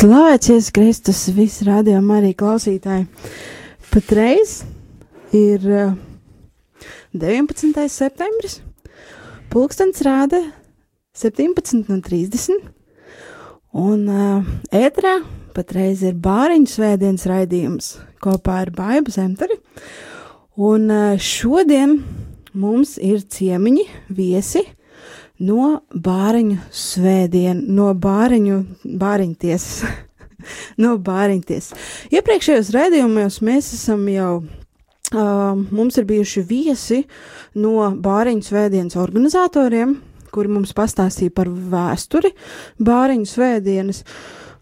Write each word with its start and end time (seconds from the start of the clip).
Slavēties 0.00 0.70
Kristus, 0.72 1.18
visi 1.36 1.66
rādījumi 1.66 2.14
arī 2.16 2.28
klausītāji. 2.32 3.02
Patreiz 3.92 4.54
ir 5.36 5.66
uh, 5.68 5.90
19. 7.12 7.82
septembris, 7.92 8.54
pulkstens 9.52 10.00
rāda 10.06 10.40
17.30, 11.20 12.64
un 13.76 14.08
uh, 14.08 14.48
ētrā 14.72 15.18
patreiz 15.52 16.00
ir 16.08 16.16
bāriņu 16.16 16.72
svētdienas 16.78 17.28
raidījums 17.28 17.92
kopā 18.24 18.62
ar 18.64 18.72
Baibu 18.72 19.12
Zemtari, 19.12 19.60
un 20.56 20.88
uh, 20.88 21.20
šodien 21.20 21.98
mums 22.56 22.96
ir 22.96 23.20
ciemiņi, 23.28 23.84
viesi, 24.16 24.64
no 25.40 25.80
bāriņu 25.90 26.58
svētdien, 26.74 27.64
no 27.72 27.90
bāriņu, 27.96 28.60
bāriņu 28.84 29.36
tiesas. 29.40 29.84
no 30.82 30.96
bāriņu 31.00 31.46
tiesas. 31.48 31.76
Iepriekšējos 32.14 32.72
raidījumos 32.76 33.40
mēs 33.46 33.74
esam 33.76 34.06
jau. 34.12 34.32
Uh, 35.10 35.58
mums 35.74 35.96
ir 35.98 36.04
bijuši 36.06 36.42
viesi 36.46 37.00
no 37.58 37.88
Bāriņu 37.98 38.44
svētdienas 38.46 38.94
organizatoriem, 39.02 39.96
kuri 40.30 40.52
mums 40.54 40.70
pastāstīja 40.76 41.34
par 41.34 41.50
vēsturi 41.50 42.30
Bāriņu 42.78 43.26
svētdienas, 43.26 44.04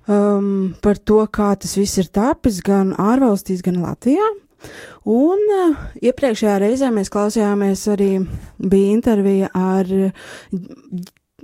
um, 0.08 0.70
par 0.80 1.02
to, 1.04 1.20
kā 1.28 1.50
tas 1.60 1.76
viss 1.76 2.00
ir 2.00 2.08
tapis 2.08 2.62
gan 2.64 2.94
ārvalstīs, 2.96 3.60
gan 3.66 3.82
Latvijā. 3.82 4.24
Un 5.08 5.44
uh, 5.54 5.76
iepriekšējā 6.02 6.56
reizē 6.64 6.90
mēs 6.94 7.12
klausījāmies 7.14 7.84
arī 7.94 8.12
bija 8.58 8.94
intervija 8.96 9.52
ar 9.54 9.88
uh, 9.88 10.10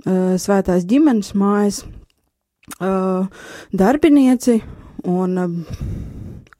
Svētās 0.05 0.83
ģimenes 0.85 1.31
mājas 1.33 1.79
uh, 2.77 3.25
darbinieci, 3.73 4.59
un 5.09 5.39
uh, 5.41 5.55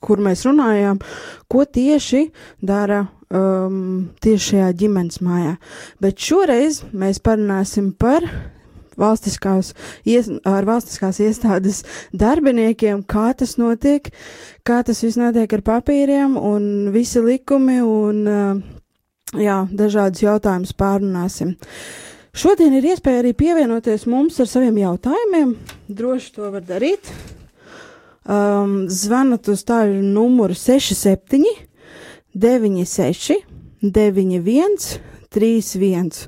kur 0.05 0.21
mēs 0.23 0.45
runājām, 0.47 1.01
ko 1.49 1.65
tieši 1.65 2.23
dara 2.65 3.03
um, 3.29 4.09
tieši 4.21 4.49
šajā 4.49 4.71
ģimenes 4.81 5.21
mājā. 5.25 5.55
Bet 6.01 6.21
šoreiz 6.21 6.83
mēs 6.93 7.21
parunāsim 7.25 7.91
par 7.97 8.25
valstiskās, 8.99 9.73
ies, 10.07 10.29
ar 10.47 10.67
valstiskās 10.67 11.19
iestādes 11.23 11.83
darbiniekiem, 12.15 13.03
kā 13.07 13.31
tas 13.37 13.57
notiek, 13.61 14.09
kā 14.67 14.81
tas 14.85 15.03
viss 15.03 15.19
notiek 15.19 15.51
ar 15.57 15.63
papīriem 15.65 16.35
un 16.39 16.89
visi 16.95 17.23
likumi 17.23 17.79
un, 17.83 18.25
jā, 19.35 19.61
dažādus 19.71 20.25
jautājumus 20.25 20.75
pārunāsim. 20.77 21.55
Šodien 22.35 22.73
ir 22.75 22.89
iespēja 22.91 23.21
arī 23.21 23.31
pievienoties 23.37 24.03
mums 24.11 24.41
ar 24.43 24.49
saviem 24.51 24.75
jautājumiem. 24.81 25.55
Droši 25.87 26.33
to 26.35 26.51
var 26.51 26.65
darīt. 26.67 27.07
Um, 28.25 28.87
zvanat 28.89 29.47
uz 29.53 29.61
tādu 29.63 30.01
numuru 30.01 30.55
67 30.57 31.45
96 32.35 33.37
91 33.85 34.97
31. 35.35 36.25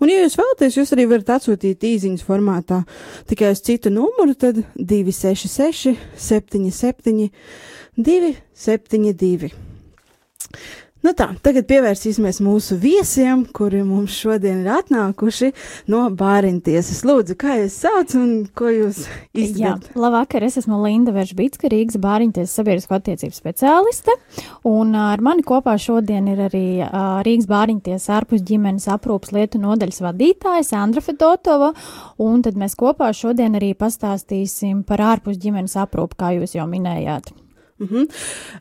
Un, 0.00 0.10
ja 0.10 0.22
jūs 0.22 0.38
vēlaties, 0.38 0.78
jūs 0.78 0.94
arī 0.94 1.08
varat 1.10 1.34
atsūtīt 1.36 1.84
īsiņas 1.90 2.24
formātā 2.26 2.82
tikai 3.30 3.52
uz 3.54 3.62
citu 3.66 3.92
numuru, 3.94 4.36
tad 4.38 4.62
266, 4.78 5.94
77, 6.30 7.30
272. 7.98 9.54
Nu 11.04 11.12
tā, 11.12 11.26
tagad 11.44 11.66
pievērsīsimies 11.68 12.38
mūsu 12.40 12.78
viesiem, 12.80 13.42
kuri 13.52 13.82
mums 13.84 14.14
šodien 14.16 14.62
ir 14.62 14.70
atnākuši 14.72 15.50
no 15.92 16.06
bāriņtiesas. 16.16 17.02
Lūdzu, 17.04 17.36
kā 17.42 17.58
jūs 17.58 17.76
sauc 17.82 18.14
un 18.16 18.30
ko 18.56 18.70
jūs 18.72 19.02
izdarāt? 19.36 19.90
Jā, 19.90 19.98
labvakar, 20.00 20.46
es 20.48 20.56
esmu 20.62 20.78
Linda 20.80 21.12
Veržbitska, 21.12 21.68
Rīgas 21.68 22.00
bāriņtiesas 22.00 22.56
sabiedrisko 22.56 22.96
attiecību 22.96 23.36
speciāliste, 23.36 24.16
un 24.72 24.96
ar 24.96 25.20
mani 25.20 25.44
kopā 25.44 25.76
šodien 25.76 26.32
ir 26.32 26.40
arī 26.46 26.64
Rīgas 27.28 27.52
bāriņtiesas 27.52 28.08
ārpus 28.22 28.48
ģimenes 28.48 28.88
aprūpas 28.96 29.36
lietu 29.36 29.60
nodaļas 29.60 30.00
vadītāja 30.08 30.64
Sandra 30.72 31.04
Fedotova, 31.04 31.74
un 32.16 32.40
tad 32.48 32.56
mēs 32.56 32.80
kopā 32.80 33.12
šodien 33.12 33.60
arī 33.60 33.74
pastāstīsim 33.76 34.86
par 34.88 35.04
ārpus 35.12 35.36
ģimenes 35.36 35.76
aprūpu, 35.84 36.16
kā 36.24 36.36
jūs 36.40 36.56
jau 36.56 36.64
minējāt. 36.64 37.34
-hmm. 37.80 38.08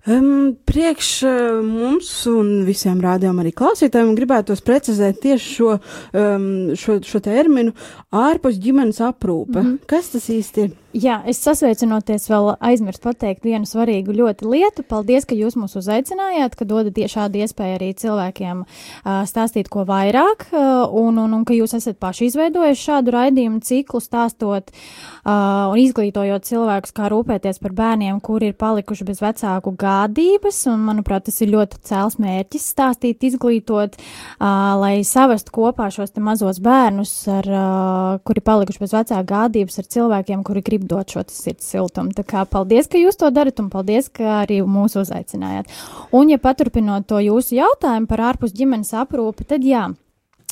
um, 0.08 0.56
priekš 0.66 1.24
uh, 1.24 1.32
mums 1.62 2.26
un 2.28 2.66
visiem 2.66 3.02
rādījumam 3.02 3.44
arī 3.44 3.52
klausītājiem 3.54 4.16
gribētos 4.18 4.62
precizēt 4.62 5.22
tieši 5.22 5.56
šo, 5.56 5.80
um, 6.14 6.76
šo, 6.76 7.00
šo 7.04 7.20
terminu 7.20 7.74
ārpus 8.12 8.58
ģimenes 8.58 9.02
aprūpe. 9.02 9.62
-hmm. 9.62 9.80
Kas 9.86 10.10
tas 10.10 10.30
īsti 10.30 10.62
ir? 10.64 10.72
Jā, 10.94 11.16
es 11.26 11.40
sasveicinoties 11.42 12.28
vēl 12.30 12.52
aizmirst 12.62 13.02
pateikt 13.02 13.48
vienu 13.48 13.66
svarīgu 13.66 14.14
ļoti 14.14 14.46
lietu. 14.46 14.84
Paldies, 14.86 15.26
ka 15.26 15.34
jūs 15.34 15.56
mūs 15.58 15.74
uzaicinājāt, 15.80 16.54
ka 16.54 16.68
dodat 16.70 17.00
šādu 17.10 17.40
iespēju 17.42 17.78
arī 17.80 17.88
cilvēkiem 17.98 18.60
uh, 18.62 19.24
stāstīt 19.26 19.72
ko 19.74 19.88
vairāk, 19.90 20.46
uh, 20.54 20.86
un, 20.94 21.18
un, 21.18 21.34
un 21.34 21.48
ka 21.50 21.58
jūs 21.58 21.74
esat 21.80 21.98
paši 21.98 22.28
izveidojuši 22.30 22.86
šādu 22.86 23.14
raidījumu 23.16 23.64
ciklu, 23.66 24.04
stāstot 24.06 24.70
uh, 24.70 25.72
un 25.72 25.82
izglītojot 25.82 26.46
cilvēkus, 26.46 26.94
kā 26.94 27.10
rūpēties 27.10 27.58
par 27.64 27.74
bērniem, 27.74 28.22
kuri 28.22 28.52
ir 28.52 28.60
palikuši 28.62 29.10
bez 29.10 29.24
vecāku 29.26 29.74
gādības, 29.74 30.62
un, 30.70 30.86
manuprāt, 30.92 31.26
tas 31.26 31.42
ir 31.42 31.56
ļoti 31.56 31.82
cēls 31.90 32.20
mērķis 32.22 32.70
stāstīt, 32.76 33.26
izglītot, 33.32 33.98
uh, 33.98 34.78
lai 34.78 34.94
savest 35.02 35.50
kopā 35.58 35.90
šos 35.90 36.14
te 36.14 36.22
mazos 36.22 36.62
bērnus, 36.62 37.18
ar, 37.40 37.50
uh, 37.50 38.22
kuri 38.30 38.46
palikuši 38.46 38.86
bez 38.86 38.96
vecāku 39.00 39.30
gādības, 39.34 39.82
ar 39.82 39.92
cilvēkiem, 39.98 40.46
kuri 40.46 40.62
grib 40.62 40.83
dot 40.90 41.14
šo 41.14 41.24
sirds 41.32 41.68
siltumu. 41.74 42.14
Tā 42.16 42.26
kā 42.28 42.46
paldies, 42.50 42.90
ka 42.92 43.02
jūs 43.02 43.20
to 43.20 43.30
darat 43.34 43.60
un 43.64 43.70
paldies, 43.74 44.10
ka 44.14 44.42
arī 44.44 44.62
mūs 44.68 44.98
uzaicinājāt. 45.02 45.72
Un, 46.12 46.32
ja 46.34 46.40
paturpinot 46.42 47.08
to 47.10 47.22
jūsu 47.24 47.58
jautājumu 47.60 48.10
par 48.10 48.28
ārpus 48.34 48.56
ģimenes 48.56 48.94
aprūpi, 49.04 49.48
tad 49.50 49.66
jā. 49.68 49.90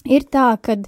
Ir 0.10 0.24
tā, 0.34 0.56
ka, 0.58 0.80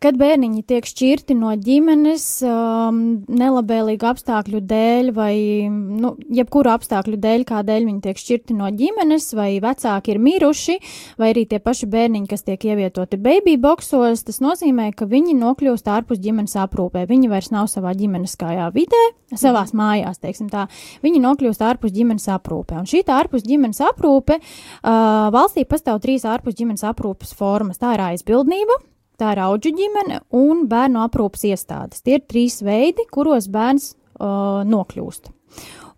kad 0.00 0.16
bērniņi 0.16 0.62
tiek 0.64 0.86
šķirti 0.88 1.34
no 1.36 1.50
ģimenes 1.60 2.24
um, 2.48 3.00
nelabvēlīgu 3.28 4.06
apstākļu 4.08 4.62
dēļ, 4.64 5.10
vai 5.12 5.34
nu, 5.68 6.14
jebkuru 6.32 6.72
apstākļu 6.72 7.18
dēļ, 7.20 7.44
kādēļ 7.50 7.84
viņi 7.90 8.00
tiek 8.06 8.22
šķirti 8.22 8.56
no 8.56 8.70
ģimenes, 8.72 9.26
vai 9.36 9.50
vecāki 9.60 10.14
ir 10.14 10.20
miruši, 10.24 10.78
vai 11.20 11.34
arī 11.34 11.44
tie 11.50 11.60
paši 11.60 11.88
bērniņi, 11.92 12.30
kas 12.30 12.46
tiek 12.46 12.64
ievietoti 12.70 13.18
baby 13.20 13.58
boxos, 13.60 14.24
tas 14.24 14.40
nozīmē, 14.40 14.88
ka 14.96 15.04
viņi 15.10 15.36
nokļūst 15.36 15.92
ārpus 15.92 16.22
ģimenes 16.24 16.56
aprūpē. 16.64 17.04
Viņi 17.12 17.28
vairs 17.28 17.52
nav 17.52 17.68
savā 17.68 17.92
ģimeniskajā 18.00 18.70
vidē, 18.72 19.02
savās 19.36 19.76
mājās, 19.76 20.16
teiksim 20.24 20.48
tā. 20.48 20.64
Viņi 21.04 21.20
nokļūst 21.26 21.66
ārpus 21.68 21.92
ģimenes 21.92 22.30
aprūpē. 22.38 22.80
Un 22.80 22.88
šī 22.88 23.04
ārpus 23.12 23.44
ģimenes 23.44 23.84
aprūpe 23.84 24.40
uh, 24.40 25.28
valstī 25.34 25.68
pastāv 25.68 26.00
trīs 26.00 26.24
ārpus 26.24 26.56
ģimenes 26.56 26.88
aprūpes 26.88 27.36
formas. 27.36 27.80
Tā 27.82 27.96
ir 27.98 28.06
aizbildnība 28.08 28.61
savienība, 28.62 28.78
tā 29.18 29.32
ir 29.34 29.40
auģu 29.42 29.72
ģimene 29.76 30.20
un 30.30 30.66
bērnu 30.68 31.02
aprūpas 31.02 31.44
iestādes. 31.44 32.02
Tie 32.02 32.18
ir 32.18 32.26
trīs 32.26 32.62
veidi, 32.62 33.06
kuros 33.10 33.48
bērns 33.48 33.94
uh, 34.20 34.62
nokļūst. 34.64 35.30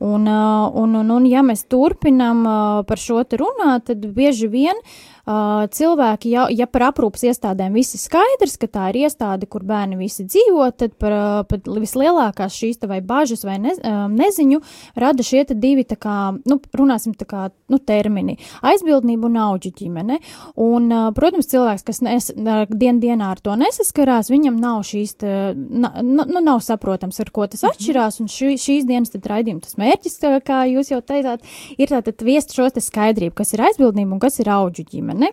Un, 0.05 0.27
un, 0.27 0.95
un, 0.99 1.11
un, 1.11 1.27
ja 1.27 1.43
mēs 1.43 1.65
turpinām 1.71 2.43
par 2.85 2.99
šo 2.99 3.23
te 3.25 3.39
runāt, 3.39 3.87
tad 3.87 4.03
bieži 4.13 4.49
vien 4.51 4.77
uh, 5.27 5.65
cilvēki, 5.71 6.33
ja, 6.35 6.47
ja 6.53 6.67
par 6.71 6.89
aprūpas 6.91 7.25
iestādēm 7.31 7.77
viss 7.77 7.97
ir 7.97 8.03
skaidrs, 8.03 8.57
ka 8.61 8.69
tā 8.69 8.89
ir 8.93 9.05
iestāde, 9.05 9.49
kur 9.51 9.65
bērni 9.67 9.99
visi 9.99 10.27
dzīvo, 10.27 10.67
tad 10.77 10.97
par, 11.01 11.45
pat 11.49 11.69
vislielākās 11.69 12.57
šīs 12.59 12.83
vai 12.89 13.01
bažas 13.05 13.45
vai 13.47 13.57
ne, 13.63 13.75
neziņu 14.13 14.61
rada 15.01 15.25
šie 15.25 15.45
divi, 15.55 15.85
tā 15.89 15.97
kā, 16.01 16.35
nu, 16.49 16.59
runāsim 16.77 17.15
tā 17.17 17.27
kā, 17.29 17.49
nu, 17.73 17.79
termini- 17.79 18.37
aizbildnība 18.71 19.29
un 19.29 19.39
auģu 19.41 19.73
ģimene. 19.81 20.19
Un, 20.61 20.91
uh, 20.93 21.11
protams, 21.17 21.49
cilvēks, 21.49 21.85
kas 21.85 22.01
nes, 22.05 22.31
dien 22.69 23.01
dienā 23.01 23.31
ar 23.35 23.41
to 23.41 23.57
nesaskarās, 23.57 24.31
viņam 24.33 24.61
nav 24.61 24.83
šīs, 24.85 25.17
te, 25.19 25.55
na, 25.55 26.03
nu, 26.03 26.41
nav 26.41 26.61
saprotams, 26.61 27.21
ar 27.21 27.31
ko 27.31 27.47
tas 27.47 27.63
mhm. 27.63 27.73
atšķirās, 27.73 28.21
un 28.21 28.29
šī, 28.29 28.55
šīs 28.61 28.89
dienas 28.89 29.11
tad 29.15 29.27
raidījuma 29.31 29.65
tas 29.65 29.79
mērķis, 29.81 30.21
kā 30.45 30.65
jūs 30.69 30.93
jau 30.93 31.01
teicāt, 31.01 31.45
ir 31.79 31.89
tātad 31.89 32.21
viest 32.25 32.53
šo 32.55 32.69
te 32.71 32.81
skaidrību, 32.81 33.35
kas 33.35 33.55
ir 33.55 33.65
aizbildnība 33.65 34.17
un 34.17 34.21
kas 34.23 34.41
ir 34.43 34.51
auģu 34.53 34.85
ģimene 34.91 35.14
ģimene. 35.15 35.33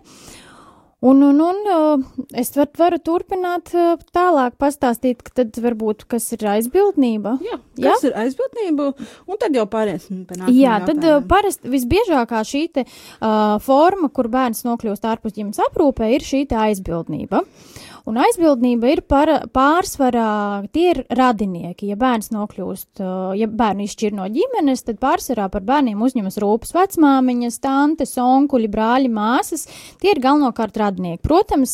Un, 1.02 1.22
un, 1.26 1.40
un 1.42 1.56
uh, 1.66 2.02
es 2.38 2.52
var, 2.54 2.68
varu 2.78 3.00
turpināt 3.02 3.72
uh, 3.74 3.96
tālāk 4.14 4.54
pastāstīt, 4.62 5.24
ka 5.26 5.34
tad 5.42 5.58
varbūt 5.58 6.04
kas 6.12 6.28
ir 6.36 6.46
aizbildnība. 6.52 7.40
Jā, 7.42 7.58
kas 7.80 8.06
Jā? 8.06 8.12
ir 8.12 8.18
aizbildnība, 8.22 8.92
un 9.26 9.40
tad 9.42 9.58
jau 9.58 9.66
pāriesim 9.72 10.20
pie 10.30 10.38
nākamā. 10.38 10.54
Jā, 10.54 10.78
tad 10.86 11.02
uh, 11.02 11.18
parasti 11.26 11.74
visbiežākā 11.74 12.44
šī 12.46 12.62
te 12.78 12.86
uh, 12.86 13.58
forma, 13.66 14.12
kur 14.14 14.30
bērns 14.30 14.62
nokļūst 14.68 15.10
ārpus 15.10 15.34
ģimenes 15.40 15.64
aprūpē, 15.72 16.12
ir 16.14 16.28
šī 16.28 16.44
aizbildnība. 16.68 17.42
Uh, 17.42 17.82
Un 18.10 18.18
aizbildnība 18.18 18.90
ir 18.90 19.02
par, 19.06 19.30
pārsvarā, 19.54 20.66
tie 20.74 20.88
ir 20.90 21.00
radinieki. 21.14 21.92
Ja 21.92 21.98
bērns 22.02 22.32
nokļūst, 22.34 23.02
ja 23.38 23.48
bērnu 23.48 23.86
izšķir 23.86 24.16
no 24.18 24.26
ģimenes, 24.32 24.82
tad 24.88 24.98
pārsvarā 25.02 25.46
par 25.54 25.66
bērniem 25.68 26.02
uzņemas 26.02 26.40
rūpes 26.42 26.74
vecmāmiņas, 26.74 27.60
tantes, 27.62 28.16
onkuļi, 28.22 28.72
brāļi, 28.74 29.12
māsas. 29.14 29.68
Tie 30.02 30.16
ir 30.16 30.22
galvenokārt 30.24 30.82
radinieki. 30.82 30.90
Protams, 31.24 31.74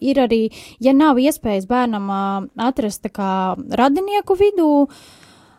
ir 0.00 0.22
arī, 0.22 0.42
ja 0.80 0.94
nav 0.96 1.18
iespējas 1.18 1.66
bērnam 1.70 2.10
atrast 2.56 3.06
radinieku 3.82 4.36
vidū, 4.38 4.70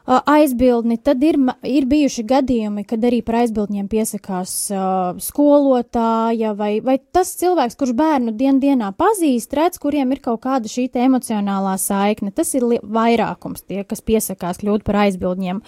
aizbildni, 0.07 0.97
tad 1.03 1.23
ir, 1.23 1.35
ir 1.67 1.85
bijuši 1.89 2.23
gadījumi, 2.27 2.85
kad 2.87 3.03
arī 3.03 3.19
par 3.27 3.41
aizbildņiem 3.41 3.89
piesakās 3.91 4.53
uh, 4.71 5.19
skolotāja 5.19 6.53
vai, 6.55 6.77
vai 6.83 6.97
tas 7.11 7.33
cilvēks, 7.39 7.75
kurš 7.79 7.91
bērnu 7.97 8.31
dien 8.39 8.61
dienā 8.63 8.93
pazīst, 8.95 9.53
redz, 9.57 9.79
kuriem 9.83 10.15
ir 10.15 10.23
kaut 10.23 10.45
kāda 10.45 10.71
šī 10.71 10.87
emocionālā 11.03 11.75
saikne. 11.81 12.31
Tas 12.31 12.55
ir 12.55 12.63
vairākums 12.81 13.67
tie, 13.67 13.83
kas 13.83 14.01
piesakās 14.01 14.63
kļūt 14.63 14.87
par 14.87 15.03
aizbildņiem. 15.03 15.61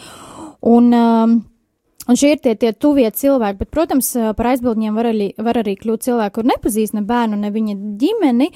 Un, 0.72 0.94
um, 0.96 1.36
Un 2.10 2.18
šie 2.18 2.32
ir 2.34 2.40
tie, 2.42 2.56
tie 2.58 2.72
tuvie 2.74 3.06
cilvēki, 3.14 3.60
bet, 3.60 3.70
protams, 3.70 4.08
par 4.38 4.48
aizbildņiem 4.50 4.96
var 4.98 5.12
arī, 5.12 5.28
var 5.38 5.60
arī 5.62 5.76
kļūt 5.78 6.08
cilvēki, 6.08 6.34
kur 6.40 6.48
nepazīst 6.50 6.96
ne 6.98 7.04
bērnu, 7.06 7.38
ne 7.38 7.52
viņa 7.54 7.76
ģimeni, 8.02 8.48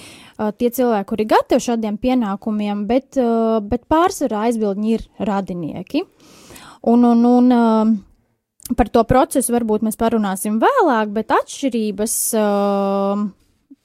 tie 0.58 0.72
cilvēki, 0.74 1.08
kuri 1.12 1.28
gatavi 1.30 1.66
šādiem 1.68 2.00
pienākumiem, 2.02 2.88
bet, 2.90 3.20
bet 3.70 3.86
pārsvarā 3.94 4.48
aizbildņi 4.48 4.96
ir 4.96 5.06
radinieki. 5.30 6.02
Un, 6.90 7.06
un, 7.12 7.22
un 7.30 8.74
par 8.80 8.90
to 8.90 9.06
procesu 9.06 9.54
varbūt 9.54 9.86
mēs 9.86 10.02
parunāsim 10.02 10.58
vēlāk, 10.64 11.14
bet 11.14 11.38
atšķirības 11.38 12.18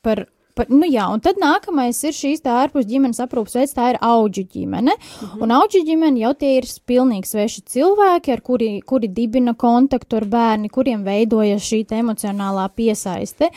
par 0.00 0.24
Pa, 0.58 0.64
nu 0.72 0.88
jā, 0.90 1.04
un 1.14 1.22
tad 1.22 1.38
nākamais 1.38 2.00
ir 2.08 2.14
šīs 2.16 2.42
tā 2.42 2.56
ārpus 2.64 2.86
ģimenes 2.88 3.20
aprūpas 3.22 3.54
veids, 3.60 3.74
tā 3.76 3.92
ir 3.92 4.00
auģu 4.02 4.42
ģimene. 4.56 4.96
Mhm. 4.98 5.42
Un 5.44 5.54
auģu 5.54 5.84
ģimene 5.86 6.24
jau 6.24 6.32
tie 6.34 6.56
ir 6.58 6.66
pilnīgi 6.88 7.30
sveši 7.30 7.62
cilvēki, 7.74 8.34
ar 8.34 8.42
kuri, 8.42 8.70
kuri 8.82 9.10
dibina 9.14 9.54
kontaktu 9.54 10.18
ar 10.18 10.26
bērni, 10.26 10.70
kuriem 10.74 11.04
veidojas 11.06 11.62
šī 11.62 11.84
emocionālā 12.00 12.66
piesaiste. 12.74 13.52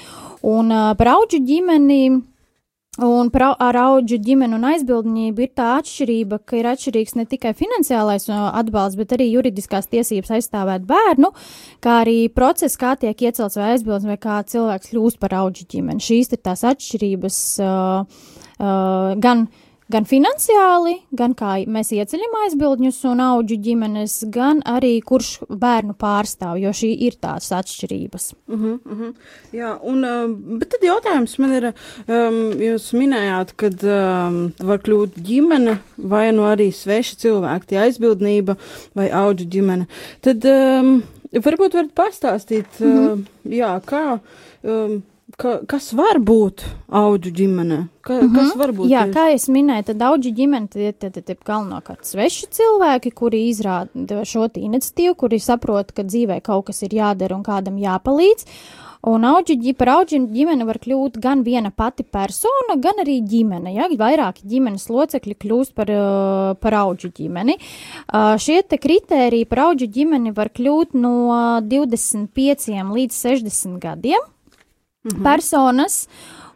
Un 0.46 0.70
uh, 0.70 0.92
par 0.98 1.16
auģu 1.16 1.42
ģimeni 1.48 2.22
Un 3.02 3.32
ar 3.34 3.78
auģu 3.82 4.20
ģimeni 4.22 4.54
un 4.54 4.66
aizbildnību 4.70 5.42
ir 5.42 5.52
tā 5.58 5.72
atšķirība, 5.80 6.38
ka 6.46 6.60
ir 6.60 6.68
atšķirīgs 6.70 7.16
ne 7.18 7.26
tikai 7.26 7.54
finansiālais 7.58 8.28
atbalsts, 8.30 9.00
bet 9.00 9.16
arī 9.16 9.32
juridiskās 9.32 9.90
tiesības 9.90 10.36
aizstāvēt 10.38 10.86
bērnu, 10.86 11.32
kā 11.82 12.02
arī 12.04 12.30
process, 12.30 12.78
kā 12.78 12.94
tiek 13.02 13.26
iecelts 13.26 13.58
vai 13.58 13.72
aizbildnis, 13.74 14.12
vai 14.12 14.20
kā 14.22 14.38
cilvēks 14.54 14.94
kļūst 14.94 15.22
par 15.24 15.34
auģu 15.40 15.66
ģimeni. 15.74 16.04
Šīs 16.04 16.30
ir 16.36 16.44
tās 16.46 16.62
atšķirības 16.68 17.42
uh, 17.66 18.22
uh, 18.62 19.18
gan 19.18 19.48
uh, 19.48 19.68
gan 19.92 20.06
finansiāli, 20.08 20.96
gan 21.18 21.34
kā 21.38 21.54
mēs 21.70 21.92
ieceļam 21.96 22.38
aizbildņus 22.46 23.00
un 23.12 23.22
auģu 23.26 23.58
ģimenes, 23.66 24.16
gan 24.34 24.62
arī 24.68 24.94
kurš 25.06 25.32
bērnu 25.50 25.96
pārstāv, 26.00 26.60
jo 26.62 26.72
šī 26.76 26.92
ir 27.08 27.18
tās 27.22 27.52
atšķirības. 27.56 28.32
Uh 28.48 28.60
-huh, 28.60 28.80
uh 28.86 29.00
-huh. 29.00 29.14
Jā, 29.54 29.72
un, 29.84 30.04
uh, 30.04 30.58
bet 30.60 30.70
tad 30.70 30.84
jautājums 30.84 31.38
man 31.40 31.54
ir, 31.54 31.74
um, 32.08 32.40
jūs 32.68 32.92
minējāt, 32.94 33.54
kad 33.56 33.84
um, 33.84 34.54
var 34.60 34.80
kļūt 34.80 35.22
ģimene 35.28 35.78
vai 35.98 36.32
nu 36.32 36.42
arī 36.42 36.72
sveši 36.72 37.16
cilvēki, 37.16 37.68
tie 37.68 37.78
aizbildnība 37.78 38.56
vai 38.96 39.10
auģu 39.10 39.46
ģimene. 39.46 39.88
Tad 40.22 40.46
um, 40.46 41.04
varbūt 41.34 41.74
varat 41.74 41.94
pastāstīt, 41.96 42.68
uh 42.80 42.88
-huh. 42.88 43.12
uh, 43.14 43.20
jā, 43.44 43.82
kā. 43.86 44.20
Um, 44.64 45.04
ka, 45.38 45.54
kas 45.70 45.92
var 45.98 46.20
būt 46.24 46.64
auģu 46.88 47.32
ģimene? 47.38 47.80
Ka, 48.02 48.14
mm 48.14 48.28
-hmm. 48.28 48.36
Kas 48.36 48.56
var 48.58 48.72
būt? 48.74 48.90
Jā, 48.90 49.04
tieši? 49.06 49.16
kā 49.16 49.34
es 49.34 49.48
minēju, 49.48 49.84
tad 49.86 50.02
auģu 50.02 50.34
ģimene 50.36 50.68
tie 50.68 50.94
ir 50.94 51.38
galvenokārt 51.46 52.06
sveši 52.06 52.48
cilvēki, 52.58 53.12
kuri 53.12 53.50
izrāda 53.50 54.26
šo 54.26 54.48
iniciatīvu, 54.56 55.16
kuri 55.16 55.40
saprot, 55.40 55.92
ka 55.92 56.04
dzīvē 56.04 56.42
kaut 56.42 56.66
kas 56.66 56.82
ir 56.84 56.90
jādara 56.94 57.36
un 57.36 57.44
kādam 57.44 57.78
jāpalīdz. 57.78 58.46
Un 59.02 59.24
auģi, 59.26 59.74
par 59.74 59.90
auģu 59.90 60.28
ģimeni 60.30 60.66
var 60.66 60.78
kļūt 60.78 61.18
gan 61.22 61.42
viena 61.42 61.72
pati 61.72 62.04
persona, 62.04 62.76
gan 62.78 63.02
arī 63.02 63.22
ģimene. 63.26 63.74
Ja? 63.74 63.88
Vairāki 63.90 64.46
ģimenes 64.46 64.86
locekļi 64.90 65.36
kļūst 65.42 65.74
par, 65.74 65.90
par 66.62 66.74
auģu 66.74 67.10
ģimeni. 67.10 67.58
Šie 68.38 68.62
te 68.62 68.78
kritēriji 68.78 69.46
par 69.50 69.60
auģu 69.60 69.88
ģimeni 69.90 70.36
var 70.38 70.50
kļūt 70.54 70.94
no 70.94 71.16
25 71.66 72.94
līdz 72.94 73.18
60 73.26 73.82
gadiem 73.82 74.22
mm 75.04 75.12
-hmm. 75.12 75.24
personas. 75.24 76.08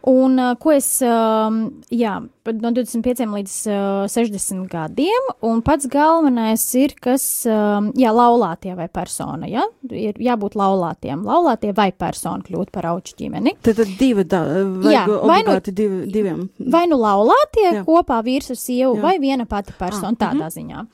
Un 0.06 0.38
uh, 0.38 0.52
ko 0.62 0.70
es, 0.70 0.86
uh, 1.02 1.50
jā, 1.90 2.12
no 2.46 2.70
25 2.70 3.24
līdz 3.26 3.54
uh, 3.66 4.04
60 4.06 4.68
gadiem, 4.70 5.30
un 5.48 5.62
pats 5.66 5.88
galvenais 5.90 6.62
ir, 6.78 6.94
kas, 7.02 7.24
uh, 7.50 7.80
jā, 7.98 8.12
laulātie 8.14 8.76
vai 8.78 8.86
persona, 8.86 9.48
jā, 9.50 9.64
ir 9.90 10.20
jābūt 10.22 10.54
laulātiem, 10.54 11.24
laulātie 11.26 11.72
vai 11.74 11.88
persona 11.90 12.46
kļūt 12.46 12.70
par 12.70 12.86
auču 12.92 13.16
ģimeni. 13.18 13.56
Tad, 13.66 13.80
tad 13.80 13.96
divi, 13.98 14.22
da, 14.30 14.44
vai 14.84 14.94
jā, 14.94 15.02
vai 15.26 15.40
nu, 15.48 15.56
divi, 15.66 16.04
diviem. 16.14 16.46
Vai 16.70 16.84
nu 16.86 17.00
laulātie 17.02 17.66
jā. 17.66 17.82
kopā 17.88 18.20
vīrs 18.22 18.54
ar 18.54 18.60
sievu, 18.62 18.94
jā. 19.00 19.02
vai 19.08 19.16
viena 19.18 19.48
pati 19.50 19.74
persona, 19.74 20.14
ah, 20.14 20.20
tādā 20.22 20.46
mm 20.46 20.46
-hmm. 20.46 20.54
ziņā. 20.54 20.86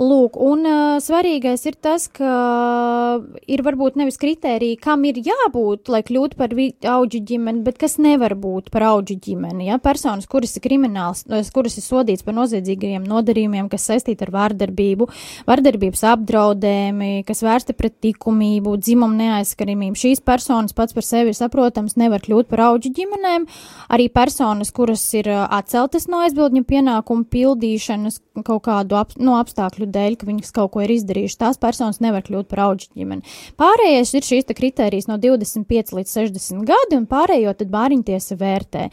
Lūk, 0.00 0.36
un 0.36 0.68
svarīgais 1.00 1.66
ir 1.66 1.80
tas, 1.80 2.08
ka 2.08 3.24
ir 3.46 3.62
varbūt 3.64 3.96
nevis 3.96 4.20
kritērija, 4.20 4.76
kam 4.80 5.04
ir 5.04 5.16
jābūt, 5.24 5.88
lai 5.88 6.02
kļūtu 6.02 6.36
par 6.36 6.52
auģu 6.96 7.24
ģimeni, 7.24 7.64
bet 7.64 7.78
kas 7.78 7.98
nevar 7.98 8.36
būt 8.36 8.49
par 8.72 8.84
auģu 8.90 9.16
ģimeni. 9.24 9.68
Ja? 9.70 9.78
Personas, 9.82 10.28
kuras 10.30 10.56
ir 10.58 10.64
krimināls, 10.64 11.24
kuras 11.54 11.78
ir 11.78 11.84
sodīts 11.84 12.24
par 12.26 12.36
noziedzīgajiem 12.36 13.06
nodarījumiem, 13.08 13.68
kas 13.72 13.86
saistīti 13.90 14.26
ar 14.26 14.32
vārdarbību, 14.34 15.08
vārdarbības 15.48 16.04
apdraudējumi, 16.12 17.10
kas 17.28 17.44
vērsti 17.46 17.76
pret 17.78 17.96
likumību, 18.10 18.76
dzimumu 18.80 19.18
neaizskaramību. 19.20 19.98
Šīs 20.00 20.24
personas 20.26 20.76
pats 20.76 20.96
par 20.96 21.06
sevi 21.06 21.34
saprotams 21.36 21.96
nevar 22.00 22.22
kļūt 22.24 22.50
par 22.50 22.64
auģu 22.70 22.92
ģimenēm. 22.98 23.46
Arī 23.94 24.10
personas, 24.12 24.72
kuras 24.74 25.04
ir 25.18 25.30
atceltas 25.30 26.08
no 26.10 26.22
aizbildņu 26.26 26.66
pienākumu 26.68 27.26
pildīšanas 27.30 28.20
kaut 28.46 28.64
kādu 28.66 28.96
ap, 28.98 29.14
no 29.20 29.36
apstākļu 29.40 29.88
dēļ, 29.92 30.16
ka 30.20 30.28
viņas 30.28 30.54
kaut 30.56 30.72
ko 30.74 30.84
ir 30.84 30.94
izdarījušas, 30.94 31.38
tās 31.40 31.60
personas 31.60 32.00
nevar 32.02 32.24
kļūt 32.26 32.48
par 32.50 32.64
auģu 32.68 32.90
ģimeni. 32.96 33.34
Pārējais 33.60 34.14
ir 34.16 34.26
šīs 34.26 34.48
kritērijas 34.56 35.08
no 35.10 35.18
25 35.20 35.94
līdz 35.98 36.14
60 36.16 36.64
gadi, 36.68 36.98
un 36.98 37.06
pārējo 37.10 37.54
tad 37.58 37.72
bāriņtiesa 37.72 38.38
vērtē. 38.40 38.88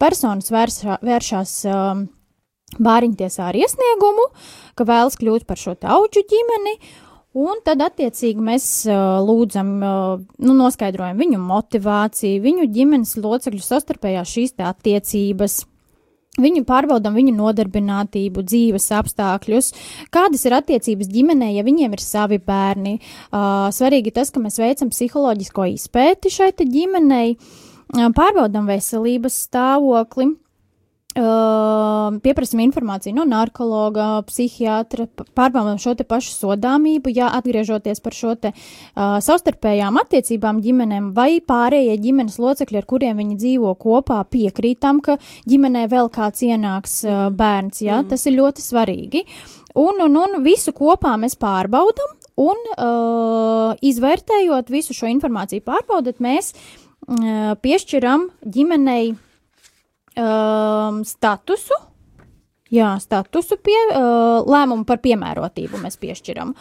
Personas 0.00 0.48
vēršā, 0.52 1.00
vēršās 1.04 1.54
um, 1.68 2.06
bāriņtiesā 2.78 3.50
ar 3.50 3.58
iesniegumu, 3.58 4.30
ka 4.78 4.86
vēlas 4.88 5.18
kļūt 5.20 5.46
par 5.48 5.60
šo 5.60 5.76
auģu 5.80 6.24
ģimeni. 6.30 6.76
Un 7.40 7.60
tad, 7.62 7.78
attiecīgi, 7.84 8.42
mēs 8.42 8.64
uh, 8.90 9.20
lūdzam, 9.22 9.68
uh, 9.86 10.22
nu, 10.42 10.54
noskaidrojam 10.58 11.20
viņu 11.20 11.38
motivāciju, 11.44 12.40
viņu 12.42 12.66
ģimenes 12.74 13.14
locekļu 13.22 13.62
sastarpējās 13.66 14.38
šīs 14.38 14.56
attiecības, 14.70 15.64
Viņu 16.38 16.60
pārbaudām 16.62 17.16
viņu 17.18 17.32
nodarbinātību, 17.34 18.44
dzīves 18.46 18.84
apstākļus, 18.94 19.72
kādas 20.14 20.44
ir 20.46 20.54
attiecības 20.60 21.08
ģimenē, 21.10 21.48
ja 21.56 21.64
viņiem 21.66 21.96
ir 21.96 22.02
savi 22.04 22.38
bērni. 22.38 23.00
Uh, 23.28 23.66
svarīgi 23.74 24.14
tas, 24.14 24.30
ka 24.30 24.40
mēs 24.40 24.60
veicam 24.62 24.92
psiholoģisko 24.94 25.66
izpēti 25.74 26.30
šai 26.30 26.52
ģimenei, 26.62 27.34
uh, 27.34 27.69
pārbaudām 27.94 28.70
veselības 28.70 29.42
stāvokli. 29.48 30.32
Uh, 31.10 32.20
pieprasām 32.22 32.60
informāciju 32.62 33.16
no 33.16 33.24
narkologa, 33.26 34.20
psihiatra, 34.28 35.08
pārbaudām 35.34 35.80
šo 35.82 35.96
te 35.98 36.04
pašu 36.06 36.30
sodāmību, 36.36 37.10
ja 37.10 37.32
atgriežoties 37.34 37.98
par 37.98 38.14
šo 38.14 38.36
te 38.38 38.52
uh, 38.54 39.16
savstarpējām 39.18 39.98
attiecībām 40.04 40.60
ģimenēm 40.62 41.08
vai 41.16 41.40
pārējie 41.42 41.96
ģimenes 42.04 42.38
locekļi, 42.38 42.78
ar 42.78 42.86
kuriem 42.86 43.18
viņi 43.18 43.40
dzīvo 43.42 43.72
kopā, 43.82 44.20
piekrītam, 44.30 45.00
ka 45.02 45.16
ģimenē 45.50 45.88
vēl 45.90 46.12
kāds 46.14 46.44
ienāks 46.46 47.00
uh, 47.02 47.24
bērns, 47.34 47.82
ja, 47.82 48.04
mm. 48.04 48.12
tas 48.12 48.28
ir 48.30 48.36
ļoti 48.36 48.62
svarīgi. 48.68 49.24
Un, 49.82 49.98
un, 50.06 50.14
un 50.14 50.38
visu 50.46 50.70
kopā 50.78 51.16
mēs 51.18 51.34
pārbaudam 51.42 52.14
un 52.38 52.62
uh, 52.70 53.74
izvērtējot 53.82 54.70
visu 54.70 54.94
šo 54.94 55.10
informāciju 55.10 55.66
pārbaudat, 55.66 56.22
mēs 56.22 56.54
uh, 56.54 56.79
piešķiram 57.62 58.28
ģimenei 58.44 59.14
um, 60.20 61.00
statusu. 61.06 61.78
Jā, 62.70 62.92
statusu 63.02 63.56
pie, 63.58 63.78
uh, 63.90 64.46
lēmumu 64.46 64.86
par 64.86 65.00
piemērotību 65.02 65.80
mēs 65.82 65.98
piešķiram. 65.98 66.52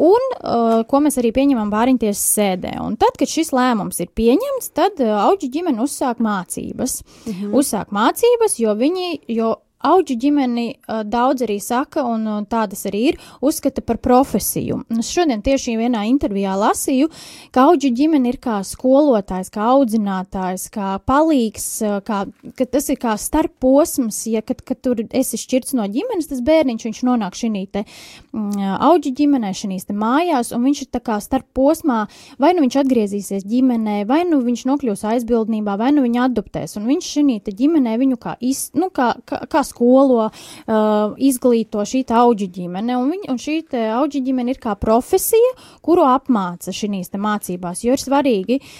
Un 0.00 0.26
uh, 0.38 0.80
ko 0.88 1.00
mēs 1.04 1.18
arī 1.20 1.34
pieņemam 1.36 1.68
bāriņtiesas 1.72 2.22
sēdē. 2.38 2.72
Un 2.80 2.96
tad, 3.00 3.18
kad 3.20 3.28
šis 3.28 3.52
lēmums 3.52 4.00
ir 4.00 4.08
pieņemts, 4.16 4.70
tad 4.72 5.02
uh, 5.04 5.18
auģi 5.26 5.50
ģimene 5.58 5.84
uzsāk 5.84 6.22
mācības. 6.24 7.02
-hmm. 7.26 7.52
Uzsāk 7.60 7.92
mācības, 7.92 8.56
jo 8.62 8.72
viņi, 8.78 9.20
jo 9.36 9.56
Auģu 9.80 10.12
ģimeni 10.20 10.64
daudz 11.08 11.46
arī 11.46 11.56
saka, 11.64 12.02
un 12.04 12.44
tādas 12.50 12.82
arī 12.84 12.98
ir, 13.10 13.16
uzskata 13.40 13.80
par 13.80 13.96
profesiju. 14.04 14.82
Es 15.00 15.08
šodien 15.08 15.40
tieši 15.40 15.78
vienā 15.80 16.02
intervijā 16.10 16.52
lasīju, 16.60 17.08
ka 17.54 17.64
auģu 17.70 17.88
ģimene 17.96 18.28
ir 18.28 18.36
kā 18.44 18.58
skolotājs, 18.66 19.48
kā 19.54 19.70
audzinātājs, 19.72 20.66
kā 20.74 20.98
palīgs, 21.08 21.68
kā, 22.04 22.18
ka 22.58 22.66
tas 22.68 22.90
ir 22.92 22.98
kā 23.00 23.14
starp 23.16 23.54
posms, 23.64 24.18
ja 24.28 24.42
kad, 24.44 24.60
kad 24.68 24.82
tur 24.84 25.00
esi 25.16 25.40
šķirts 25.40 25.72
no 25.78 25.88
ģimenes, 25.88 26.28
tas 26.28 26.44
bērniņš, 26.44 26.84
viņš 26.90 27.00
nonāk 27.08 27.40
šī 27.40 27.64
te 27.72 27.86
mm, 27.86 28.76
auģu 28.84 29.14
ģimenē, 29.16 29.54
šīs 29.56 29.88
te 29.88 29.96
mājās, 29.96 30.52
un 30.52 30.68
viņš 30.68 30.84
ir 30.84 30.90
tā 30.92 31.00
kā 31.08 31.16
starp 31.24 31.48
posmā, 31.56 32.02
vai 32.36 32.52
nu 32.52 32.66
viņš 32.66 32.78
atgriezīsies 32.84 33.48
ģimenē, 33.48 34.02
vai 34.04 34.26
nu 34.28 34.42
viņš 34.44 34.66
nokļūs 34.68 35.08
aizbildnībā, 35.14 35.80
vai 35.80 35.90
nu 35.96 36.04
viņu 36.04 36.22
adoptēs, 36.28 36.76
un 36.76 36.84
viņš 36.92 37.10
šī 37.16 37.40
te 37.48 37.56
ģimenē 37.56 37.96
viņu 38.00 38.20
kā, 38.20 38.36
iz, 38.44 38.68
nu, 38.76 38.92
kā, 38.92 39.12
kā, 39.24 39.40
kā 39.48 39.64
skolo, 39.70 40.28
uh, 40.28 41.18
izglīto 41.18 41.84
šī 41.86 42.04
auģu 42.20 42.50
ģimene, 42.58 42.98
un, 43.00 43.12
viņ, 43.14 43.28
un 43.32 43.40
šī 43.40 43.60
auģu 43.96 44.24
ģimene 44.26 44.54
ir 44.54 44.62
kā 44.62 44.76
profesija, 44.78 45.54
kuru 45.84 46.06
apmāca 46.10 46.74
šīs 46.74 47.14
mācībās, 47.16 47.84
jo 47.86 47.96
ir 47.96 48.02
svarīgi 48.02 48.60
uh, 48.60 48.74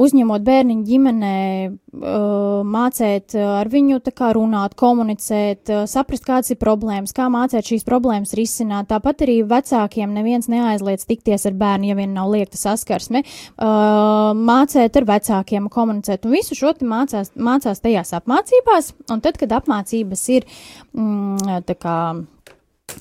uzņemot 0.00 0.44
bērniņu 0.46 0.84
ģimenē, 0.88 1.36
uh, 1.68 2.60
mācēt 2.66 3.36
uh, 3.36 3.58
ar 3.60 3.70
viņu 3.72 4.00
kā 4.16 4.30
runāt, 4.36 4.74
komunicēt, 4.80 5.70
uh, 5.72 5.84
saprast, 5.90 6.24
kādas 6.26 6.52
ir 6.54 6.60
problēmas, 6.60 7.14
kā 7.16 7.28
mācīt 7.32 7.72
šīs 7.72 7.86
problēmas 7.88 8.34
risināt. 8.38 8.88
Tāpat 8.90 9.26
arī 9.26 9.40
vecākiem 9.48 10.14
neviens 10.16 10.48
neaizliedz 10.52 11.06
tikties 11.08 11.46
ar 11.50 11.58
bērnu, 11.60 11.90
ja 11.90 11.98
vien 11.98 12.14
nav 12.16 12.30
liekta 12.32 12.58
saskarsme, 12.60 13.22
mācēt 13.60 14.96
ar 14.96 15.06
vecākiem, 15.08 15.68
komunicēt, 15.72 16.26
un 16.26 16.34
visu 16.34 16.56
šo 16.58 16.72
mācās, 16.86 17.32
mācās 17.36 17.82
tajās 17.82 18.14
apmācībās, 18.16 18.92
un 19.12 19.22
tad, 19.24 19.38
kad 19.40 19.52
apmācības 19.58 20.26
ir, 20.36 20.46
mm, 20.94 21.62
tā 21.68 21.76
kā, 21.80 21.96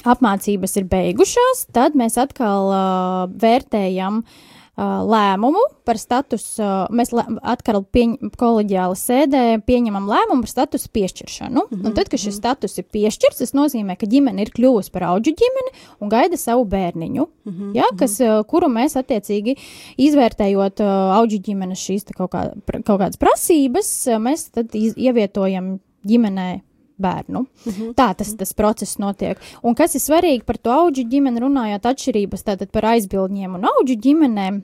apmācības 0.10 0.78
ir 0.82 0.88
beigušās, 0.90 1.68
tad 1.76 1.98
mēs 2.00 2.18
atkal 2.22 2.72
uh, 2.74 3.36
vērtējam 3.42 4.24
uh, 4.24 4.48
lēmumu 4.80 5.62
par 5.88 5.98
statusu, 6.00 6.66
mēs 6.96 7.12
atkal 7.42 7.82
pieņ, 7.84 8.16
koleģiāli 8.40 8.98
sēdē 9.00 9.42
pieņemam 9.68 10.08
lēmumu 10.10 10.46
par 10.46 10.52
statusu 10.52 10.92
piešķiršanu. 10.94 11.64
Mm 11.66 11.78
-hmm. 11.78 11.88
Un 11.88 11.96
tad, 11.98 12.10
kad 12.10 12.20
šis 12.20 12.38
status 12.38 12.78
ir 12.78 12.86
piešķirts, 12.94 13.42
tas 13.42 13.54
nozīmē, 13.54 13.98
ka 13.98 14.06
ģimene 14.06 14.42
ir 14.42 14.52
kļuvusi 14.56 14.92
par 14.92 15.04
auģu 15.04 15.34
ģimeni 15.42 15.74
un 16.00 16.10
gaida 16.10 16.38
savu 16.38 16.66
bērniņu, 16.66 17.28
mm 17.46 17.52
-hmm. 17.52 17.76
ja, 17.76 17.90
kas, 17.98 18.20
kuru 18.48 18.68
mēs 18.68 18.96
attiecīgi 18.96 19.58
izvērtējot 19.98 20.82
auģu 21.16 21.40
ģimenes 21.40 21.80
šīs 21.80 22.06
kaut, 22.16 22.32
kā, 22.32 22.54
kaut 22.86 23.00
kādas 23.00 23.18
prasības, 23.18 24.08
mēs 24.20 24.52
tad 24.52 24.76
iz, 24.76 24.94
ievietojam 24.98 25.80
ģimenē 26.06 26.62
bērnu. 27.02 27.40
Mm 27.40 27.72
-hmm. 27.72 27.94
Tā 27.96 28.14
tas, 28.16 28.34
tas 28.36 28.54
process 28.54 29.00
notiek. 29.00 29.38
Un 29.64 29.76
kas 29.76 29.96
ir 29.96 30.02
svarīgi 30.02 30.44
par 30.44 30.58
to 30.58 30.70
auģu 30.70 31.08
ģimeni, 31.10 31.40
runājot 31.40 31.86
atšķirības 31.86 32.44
tātad 32.44 32.72
par 32.72 32.86
aizbildņiem 32.86 33.56
un 33.56 33.66
auģu 33.66 33.96
ģimenēm, 34.06 34.62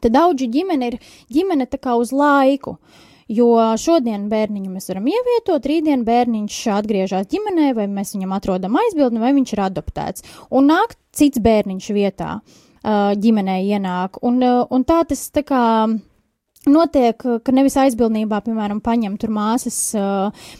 tad 0.00 0.16
auģu 0.16 0.46
ģimene 0.50 0.86
ir 0.86 0.98
ģimene 1.30 1.66
tā 1.66 1.78
kā 1.78 1.96
uz 1.96 2.12
laiku. 2.12 2.78
Jo 3.28 3.76
šodien 3.76 4.28
bērniņu 4.28 4.70
mēs 4.72 4.88
varam 4.88 5.06
ievietot, 5.06 5.66
rītdien 5.66 6.04
bērniņš 6.04 6.66
atgriežas 6.72 7.26
ģimenē, 7.28 7.74
vai 7.76 7.86
mēs 7.86 8.14
viņam 8.14 8.32
atrodam 8.32 8.76
aizbildni, 8.76 9.20
vai 9.20 9.34
viņš 9.36 9.52
ir 9.52 9.60
adoptēts. 9.60 10.24
Un 10.50 10.70
nāk 10.70 10.94
cits 11.12 11.38
bērniņš 11.38 11.90
vietā 11.92 12.40
ģimenē 13.24 13.58
ienāk. 13.68 14.16
Un, 14.22 14.40
un 14.42 14.84
tā 14.88 15.02
tas 15.04 15.30
tā 15.30 15.42
kā 15.44 15.64
notiek, 16.72 17.16
ka 17.18 17.54
nevis 17.54 17.76
aizbildnībā, 17.80 18.40
piemēram, 18.46 18.80
paņem 18.84 19.16
tur 19.20 19.32
māsas, 19.34 19.78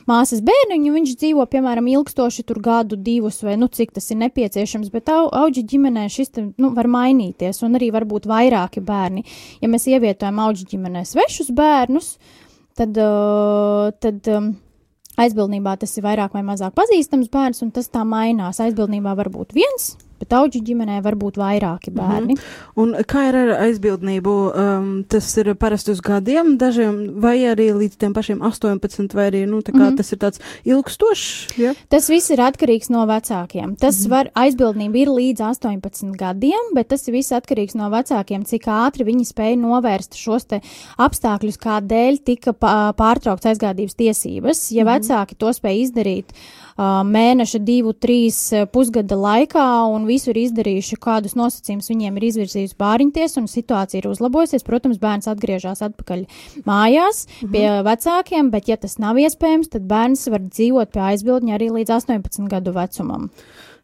māsas 0.09 0.43
bērniņu, 0.47 0.95
viņš 0.95 1.15
dzīvo, 1.21 1.47
piemēram, 1.53 1.91
ilgstoši 1.95 2.45
tur 2.49 2.63
gadu, 2.65 2.97
divus 2.97 3.41
vai, 3.47 3.57
nu, 3.61 3.71
cik 3.73 3.95
tas 3.97 4.09
ir 4.13 4.21
nepieciešams, 4.25 4.91
bet 4.95 5.13
au, 5.15 5.29
auģi 5.45 5.65
ģimenē 5.75 6.09
šis, 6.13 6.33
te, 6.35 6.47
nu, 6.57 6.73
var 6.77 6.91
mainīties 6.91 7.63
un 7.67 7.79
arī 7.79 7.93
varbūt 7.95 8.29
vairāki 8.31 8.83
bērni. 8.85 9.25
Ja 9.63 9.71
mēs 9.71 9.89
ievietojam 9.91 10.43
auģi 10.47 10.69
ģimenē 10.75 11.05
svešus 11.09 11.53
bērnus, 11.57 12.15
tad, 12.79 12.99
tad 14.03 14.33
aizbildnībā 15.19 15.79
tas 15.83 15.97
ir 15.99 16.07
vairāk 16.07 16.37
vai 16.37 16.45
mazāk 16.47 16.77
pazīstams 16.79 17.31
bērns 17.33 17.65
un 17.67 17.73
tas 17.75 17.91
tā 17.93 18.05
mainās. 18.07 18.63
Aizbildnībā 18.63 19.17
var 19.19 19.33
būt 19.35 19.57
viens 19.57 19.97
bet 20.19 20.33
auģu 20.33 20.63
ģimenē 20.65 21.03
var 21.03 21.17
būt 21.19 21.39
vairāki 21.41 21.91
mhm. 21.93 21.97
bērni. 21.99 22.35
Mm 22.35 22.41
-hmm. 22.41 22.83
Un 22.83 22.95
kā 23.05 23.29
ir 23.29 23.37
ar 23.37 23.51
aizbildnību? 23.67 24.35
Um, 24.55 25.05
tas 25.09 25.37
ir 25.37 25.55
parasti 25.55 25.91
uz 25.91 26.01
gadiem, 26.01 26.57
dažiem 26.59 27.21
vai 27.21 27.39
arī 27.39 27.73
līdz 27.73 27.97
tiem 27.97 28.13
pašiem 28.13 28.43
18, 28.43 29.15
vai 29.15 29.31
arī 29.31 29.47
nu, 29.47 29.57
mm 29.57 29.63
-hmm. 29.63 29.97
tas 29.97 30.13
ir 30.13 30.19
tāds 30.19 30.41
ilgstošs. 30.65 31.59
Ja? 31.59 31.75
Tas 31.89 32.09
viss 32.09 32.31
ir 32.31 32.39
atkarīgs 32.39 32.91
no 32.91 33.07
vecākiem. 33.07 33.77
Tas 33.77 33.99
mm 33.99 34.05
-hmm. 34.05 34.11
var, 34.11 34.31
aizbildnība 34.35 34.97
ir 34.97 35.09
līdz 35.09 35.41
18 35.41 36.17
gadiem, 36.17 36.75
bet 36.75 36.89
tas 36.89 37.09
viss 37.09 37.33
atkarīgs 37.33 37.75
no 37.75 37.91
vecākiem, 37.91 38.45
cik 38.45 38.67
ātri 38.67 39.05
viņi 39.05 39.25
spēja 39.25 39.57
novērst 39.57 40.15
šos 40.15 40.47
apstākļus, 40.99 41.59
kādēļ 41.59 42.19
tika 42.25 42.53
pārtraukts 42.93 43.47
aizgādības 43.47 43.95
tiesības. 43.95 44.73
Ja 44.73 44.85
mm 44.85 44.89
-hmm. 44.89 44.99
vecāki 44.99 45.35
to 45.39 45.53
spēja 45.53 45.83
izdarīt, 45.83 46.33
mēneša, 46.79 47.61
divu, 47.67 47.93
trīs 47.93 48.39
pusgada 48.73 49.19
laikā 49.19 49.67
un 49.91 50.07
visu 50.09 50.31
ir 50.33 50.43
izdarījuši, 50.45 50.99
kādus 51.03 51.35
nosacījumus 51.39 51.91
viņiem 51.91 52.19
ir 52.19 52.27
izvirzījusi 52.31 52.79
bāriņties 52.79 53.39
un 53.41 53.49
situācija 53.51 54.03
ir 54.03 54.11
uzlabojusies. 54.13 54.67
Protams, 54.67 55.01
bērns 55.03 55.31
atgriežas 55.31 55.83
atpakaļ 55.89 56.27
mājās 56.69 57.25
mhm. 57.27 57.55
pie 57.55 57.67
vecākiem, 57.89 58.53
bet 58.55 58.71
ja 58.71 58.79
tas 58.81 58.99
nav 59.03 59.19
iespējams, 59.19 59.73
tad 59.75 59.89
bērns 59.91 60.29
var 60.33 60.45
dzīvot 60.47 60.95
pie 60.95 61.07
aizbildņa 61.13 61.59
arī 61.59 61.73
līdz 61.81 61.97
18 61.99 62.53
gadu 62.53 62.77
vecumam. 62.77 63.33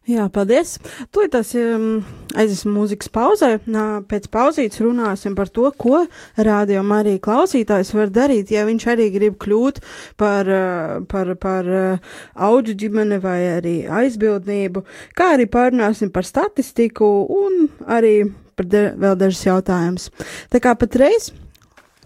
Jā, 0.05 0.27
paldies. 0.29 0.75
Tūlīt 1.09 1.31
tas 1.33 1.49
um, 1.57 2.03
aiziesim 2.37 2.75
mūzikas 2.75 3.09
pauzē. 3.09 3.55
Nā, 3.65 4.03
pēc 4.05 4.27
pauzītes 4.29 4.77
runāsim 4.85 5.33
par 5.33 5.49
to, 5.49 5.65
ko 5.81 6.03
rādio 6.37 6.83
arī 6.93 7.15
klausītājs 7.17 7.89
var 7.97 8.11
darīt, 8.13 8.51
ja 8.53 8.67
viņš 8.67 8.85
arī 8.93 9.07
grib 9.15 9.39
kļūt 9.41 9.79
par, 10.21 10.45
uh, 10.45 11.01
par, 11.09 11.31
par 11.41 11.65
uh, 11.65 11.97
auģu 12.37 12.75
ģimeni 12.83 13.17
vai 13.23 13.39
arī 13.55 13.89
aizbildnību, 13.89 14.83
kā 15.17 15.31
arī 15.39 15.49
pārunāsim 15.49 16.13
par 16.13 16.29
statistiku 16.29 17.25
un 17.25 17.65
arī 17.89 18.29
par 18.53 18.69
de, 18.69 18.93
vēl 19.01 19.17
dažus 19.17 19.41
jautājumus. 19.47 20.11
Tā 20.53 20.61
kā 20.61 20.77
patreiz 20.77 21.31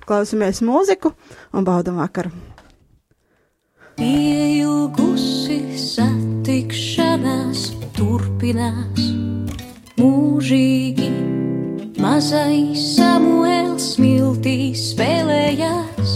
klausamies 0.08 0.63
mūziku 0.63 1.12
un 1.51 1.68
baudam 1.68 2.00
vakaru. 2.00 2.32
Ieilgusi 4.00 5.75
satikšanās 5.75 7.78
turpinās 8.00 9.08
mūžīgi. 10.00 11.10
Mazais 12.00 12.84
Samuēls 12.96 13.94
smiltī 13.96 14.72
spēlējās, 14.77 16.13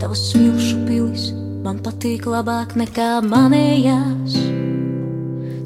tavs 0.00 0.30
smilšu 0.30 0.80
pilis 0.88 1.26
man 1.66 1.82
patīk 1.84 2.28
labāk 2.30 2.76
nekā 2.78 3.18
manējās. 3.26 4.36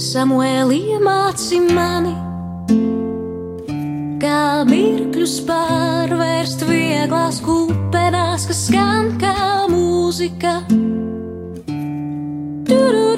Samuēl 0.01 0.73
iemāci 0.75 1.61
mani, 1.69 2.15
kā 4.23 4.65
mirkļus 4.71 5.37
pārvērst 5.51 6.65
vieglās 6.71 7.43
kupenās, 7.45 8.49
kas 8.49 8.65
skan 8.71 9.15
kā 9.21 9.37
mūzika. 9.71 10.57
Du-du-du-du. 12.67 13.10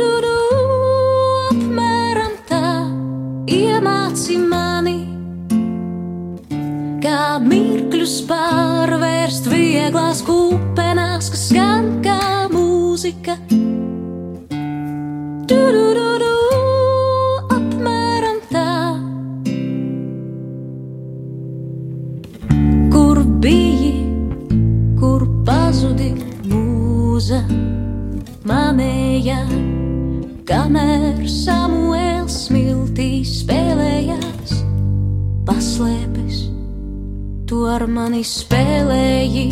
Mirkļus 8.03 8.23
pārvērst 8.27 9.45
vieglās 9.47 10.23
kupenās, 10.27 11.29
kas 11.31 11.43
skan 11.53 12.01
kā 12.03 12.49
mūzika. 12.51 13.37
Du, 15.47 15.59
du, 15.71 15.85
du, 15.95 16.09
du, 16.19 16.33
apmēram 17.55 18.41
tā. 18.51 18.73
Kur 22.91 23.23
biji, 23.39 23.95
kur 24.99 25.23
pazudi 25.47 26.11
mūza 26.51 27.45
manējā, 28.43 29.45
kamēr 30.51 31.23
Samuēls 31.31 32.49
smiltī 32.49 33.23
spēlējās, 33.23 34.59
paslēpes, 35.47 36.22
tu 37.53 37.67
ar 37.69 37.83
mani 37.85 38.23
spēlēji. 38.25 39.43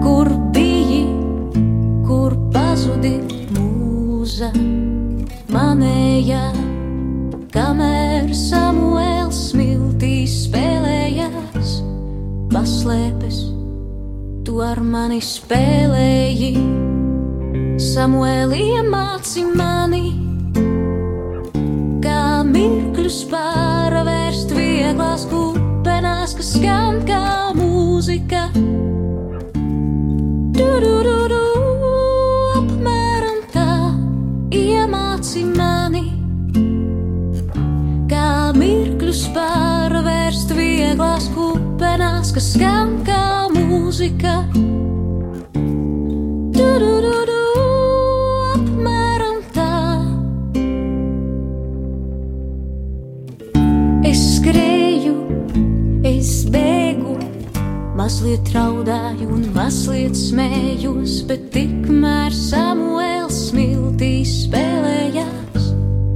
Kur 0.00 0.30
biji, 0.54 1.02
kur 2.06 2.32
pazudi 2.54 3.18
mūza 3.52 4.48
manējā, 5.52 6.46
kamēr 7.52 8.32
Samuēls 8.32 9.42
smiltī 9.50 10.14
spēlējās, 10.32 11.74
paslēpes, 12.54 13.42
tu 14.48 14.62
ar 14.64 14.80
mani 14.80 15.20
spēlēji. 15.20 16.54
Samuēlī 17.90 18.64
iemāci 18.78 19.44
mani, 19.52 20.06
kā 22.00 22.24
mirkļus 22.54 23.20
pārvērst 23.28 23.55
vieglās 24.96 25.26
kupenās, 25.28 26.32
kas 26.32 26.52
skan 26.56 27.02
kā 27.04 27.52
mūzika. 27.52 28.46
Du, 30.56 30.68
du, 30.80 30.92
du, 31.04 31.16
du, 31.28 31.40
apmēram 32.56 33.42
tā 33.52 33.66
iemāci 34.56 35.44
mani, 35.50 36.06
kā 38.08 38.52
mirkļus 38.56 39.26
pārvērst 39.36 40.56
vieglās 40.56 41.28
kupenās, 41.36 42.32
kas 42.32 42.54
skan 42.56 42.96
kā 43.04 43.50
mūzika. 43.52 44.40
Mazliet 58.06 58.52
raudāju 58.54 59.24
un 59.34 59.48
mazliet 59.50 60.14
smējos, 60.14 61.24
bet 61.26 61.48
tikmēr 61.50 62.30
Samuēls 62.30 63.34
smiltīs 63.48 64.30
spēlējās. 64.44 65.64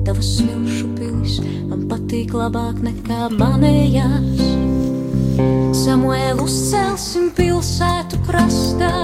Tavas 0.07 0.29
smilšu 0.37 0.87
pilis 0.95 1.41
man 1.67 1.89
patīk 1.91 2.31
labāk 2.39 2.79
nekā 2.87 3.33
manējās. 3.35 4.45
Samuēlu 5.81 6.47
uzcelsim 6.47 7.33
pilsētu 7.35 8.23
krastā, 8.29 8.95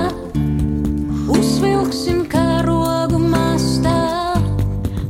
uzvilksim 1.35 2.23
karogu 2.31 3.19
mastā, 3.19 3.99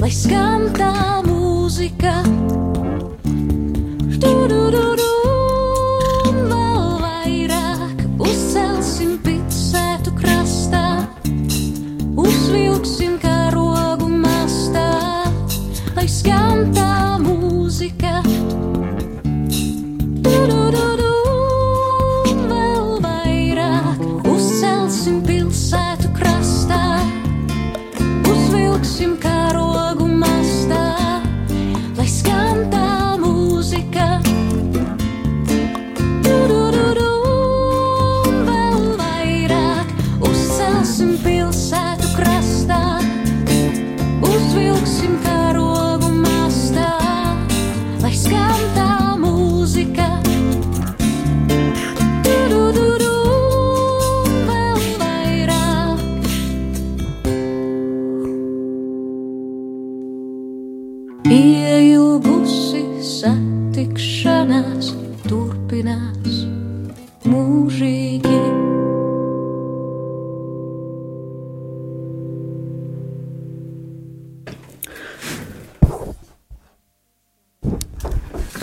lai 0.01 0.15
skan 0.17 0.71
tā 0.81 1.21
mūzika. 1.29 2.23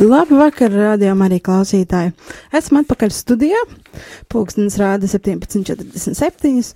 Labu 0.04 0.36
vakaru, 0.36 0.82
rādījumā 0.82 1.28
arī 1.30 1.38
klausītāji. 1.44 2.12
Esmu 2.58 2.82
atpakaļ 2.82 3.12
studijā. 3.14 3.60
Pūkstens 4.32 4.76
rāda 4.82 5.08
17.47. 5.08 6.74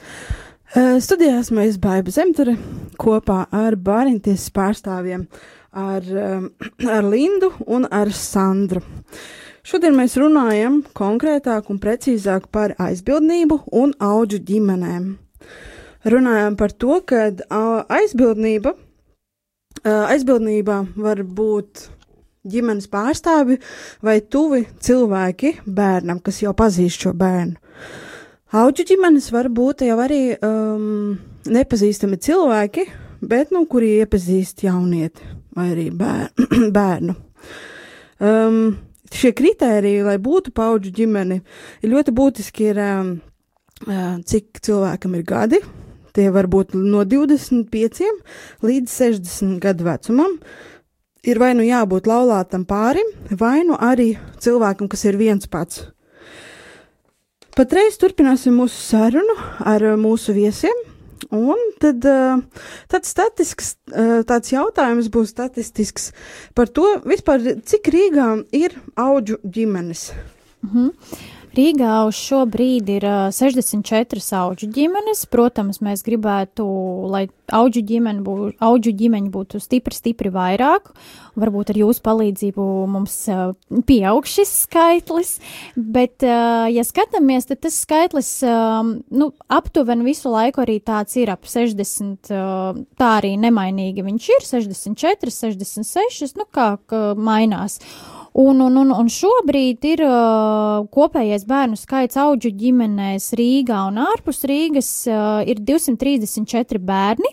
Uh, 0.75 0.97
studijā 1.03 1.39
esmu 1.41 1.63
es 1.63 1.79
Baiba 1.81 2.13
Zemture 2.13 2.53
kopā 2.99 3.41
ar 3.55 3.75
Bāriņtiesas 3.79 4.53
pārstāvjiem, 4.55 5.25
ar, 5.71 6.07
um, 6.07 6.47
ar 6.87 7.07
Lindu 7.07 7.51
un 7.65 7.87
ar 7.91 8.13
Sandru. 8.15 8.83
Šodien 9.67 9.97
mēs 9.97 10.15
runājam 10.19 10.79
konkrētāk 10.95 11.71
un 11.73 11.81
precīzāk 11.83 12.47
par 12.53 12.77
aizbildnību 12.79 13.59
un 13.75 13.95
auģu 13.99 14.39
ģimenēm. 14.47 15.11
Runājam 16.07 16.55
par 16.59 16.71
to, 16.71 17.01
ka 17.03 17.27
aizbildnība, 17.97 18.77
uh, 18.77 20.01
aizbildnībā 20.13 20.81
var 20.95 21.23
būt 21.27 21.89
ģimenes 22.47 22.89
pārstāvi 22.91 23.57
vai 24.03 24.19
tuvi 24.21 24.65
cilvēki 24.83 25.57
bērnam, 25.65 26.21
kas 26.23 26.41
jau 26.43 26.53
pazīst 26.57 27.05
šo 27.05 27.13
bērnu. 27.17 27.57
Auģu 28.57 28.85
ģimenes 28.87 29.27
var 29.35 29.49
būt 29.51 29.83
jau 29.83 29.97
arī 29.99 30.21
um, 30.39 31.17
nepazīstami 31.51 32.19
cilvēki, 32.23 32.85
bet 33.27 33.51
nu, 33.51 33.65
kuri 33.67 33.97
iepazīst 34.01 34.63
jaunieti 34.63 35.25
vai 35.57 35.71
arī 35.73 35.87
bēr 35.91 36.29
bērnu. 36.77 37.15
Um, 38.23 38.61
šie 39.13 39.33
kritēriji, 39.35 40.05
lai 40.07 40.15
būtu 40.21 40.53
paudžu 40.55 40.93
ģimene, 40.95 41.41
ir 41.83 41.91
ļoti 41.91 42.13
būtiski, 42.15 42.71
ir, 42.71 42.79
um, 42.85 43.11
uh, 43.83 44.15
cik 44.23 44.61
cilvēkam 44.63 45.19
ir 45.19 45.27
gadi. 45.27 45.61
Tie 46.15 46.31
var 46.33 46.47
būt 46.49 46.71
no 46.73 47.03
25 47.05 48.07
līdz 48.65 48.95
60 48.95 49.59
gadu 49.61 49.85
vecumam 49.85 50.39
ir 51.23 51.39
vai 51.41 51.53
nu 51.57 51.65
jābūt 51.65 52.09
laulātam 52.09 52.65
pārim, 52.67 53.07
vai 53.31 53.61
nu 53.67 53.77
arī 53.79 54.15
cilvēkam, 54.43 54.89
kas 54.91 55.05
ir 55.07 55.17
viens 55.19 55.47
pats. 55.49 55.85
Patreiz 57.57 57.97
turpināsim 57.97 58.53
mūsu 58.53 58.77
sarunu 58.77 59.33
ar 59.65 59.81
uh, 59.81 59.95
mūsu 59.97 60.35
viesiem. 60.35 60.83
Un 61.33 61.57
tad 61.81 62.05
uh, 62.05 62.37
tāds, 62.91 63.09
statisks, 63.09 63.71
uh, 63.89 64.21
tāds 64.29 64.53
jautājums 64.53 65.09
būs 65.11 65.33
statistisks 65.33 66.11
par 66.55 66.69
to, 66.69 66.85
vispār, 67.09 67.41
cik 67.65 67.89
Rīgā 67.95 68.29
ir 68.53 68.77
auģu 68.93 69.39
ģimenes. 69.41 70.11
Mhm. 70.67 70.93
Rīgā 71.57 71.93
uz 72.07 72.17
šo 72.19 72.43
brīdi 72.49 72.99
ir 72.99 73.07
uh, 73.07 73.29
64 73.33 74.21
auģu 74.37 74.69
ģimenes. 74.75 75.25
Protams, 75.31 75.81
mēs 75.81 76.03
gribētu, 76.05 76.65
lai 77.09 77.25
auģu, 77.53 77.81
ģimene 77.87 78.21
bū, 78.25 78.35
auģu 78.63 78.91
ģimeņi 78.99 79.31
būtu 79.33 79.61
stipri, 79.63 79.95
stipri 79.95 80.31
vairāk. 80.33 80.91
Varbūt 81.37 81.71
ar 81.71 81.79
jūsu 81.79 82.03
palīdzību 82.05 82.65
mums 82.91 83.15
pieaug 83.87 84.27
šis 84.27 84.53
skaitlis. 84.65 85.35
Bet, 85.77 86.25
ja 86.25 86.85
skatāmies, 86.87 87.47
tad 87.49 87.61
tas 87.65 87.77
skaitlis 87.83 88.31
nu, 88.43 89.29
aptuveni 89.53 90.07
visu 90.07 90.33
laiku 90.33 90.63
arī 90.65 90.79
tāds 90.81 91.17
ir 91.21 91.31
ap 91.33 91.47
60. 91.47 92.31
Uh, 92.33 92.83
tā 92.99 93.13
arī 93.21 93.35
nemainīgi 93.41 94.05
viņš 94.05 94.29
ir 94.35 94.47
64, 94.49 95.33
66, 95.33 96.37
nu 96.37 96.47
kā 96.51 96.73
mainās. 97.17 97.79
Un, 98.37 98.59
un, 98.61 98.75
un, 98.77 98.91
un 98.93 99.07
šobrīd 99.09 99.85
ir 99.89 100.03
uh, 100.05 100.83
kopējais 100.93 101.47
bērnu 101.49 101.77
skaits 101.79 102.19
auģu 102.21 102.51
ģimenēs 102.53 103.31
Rīgā 103.33 103.79
un 103.89 103.95
ārpus 104.03 104.43
Rīgas 104.45 104.89
uh, 105.09 105.39
ir 105.41 105.57
234 105.65 106.77
bērni. 106.85 107.31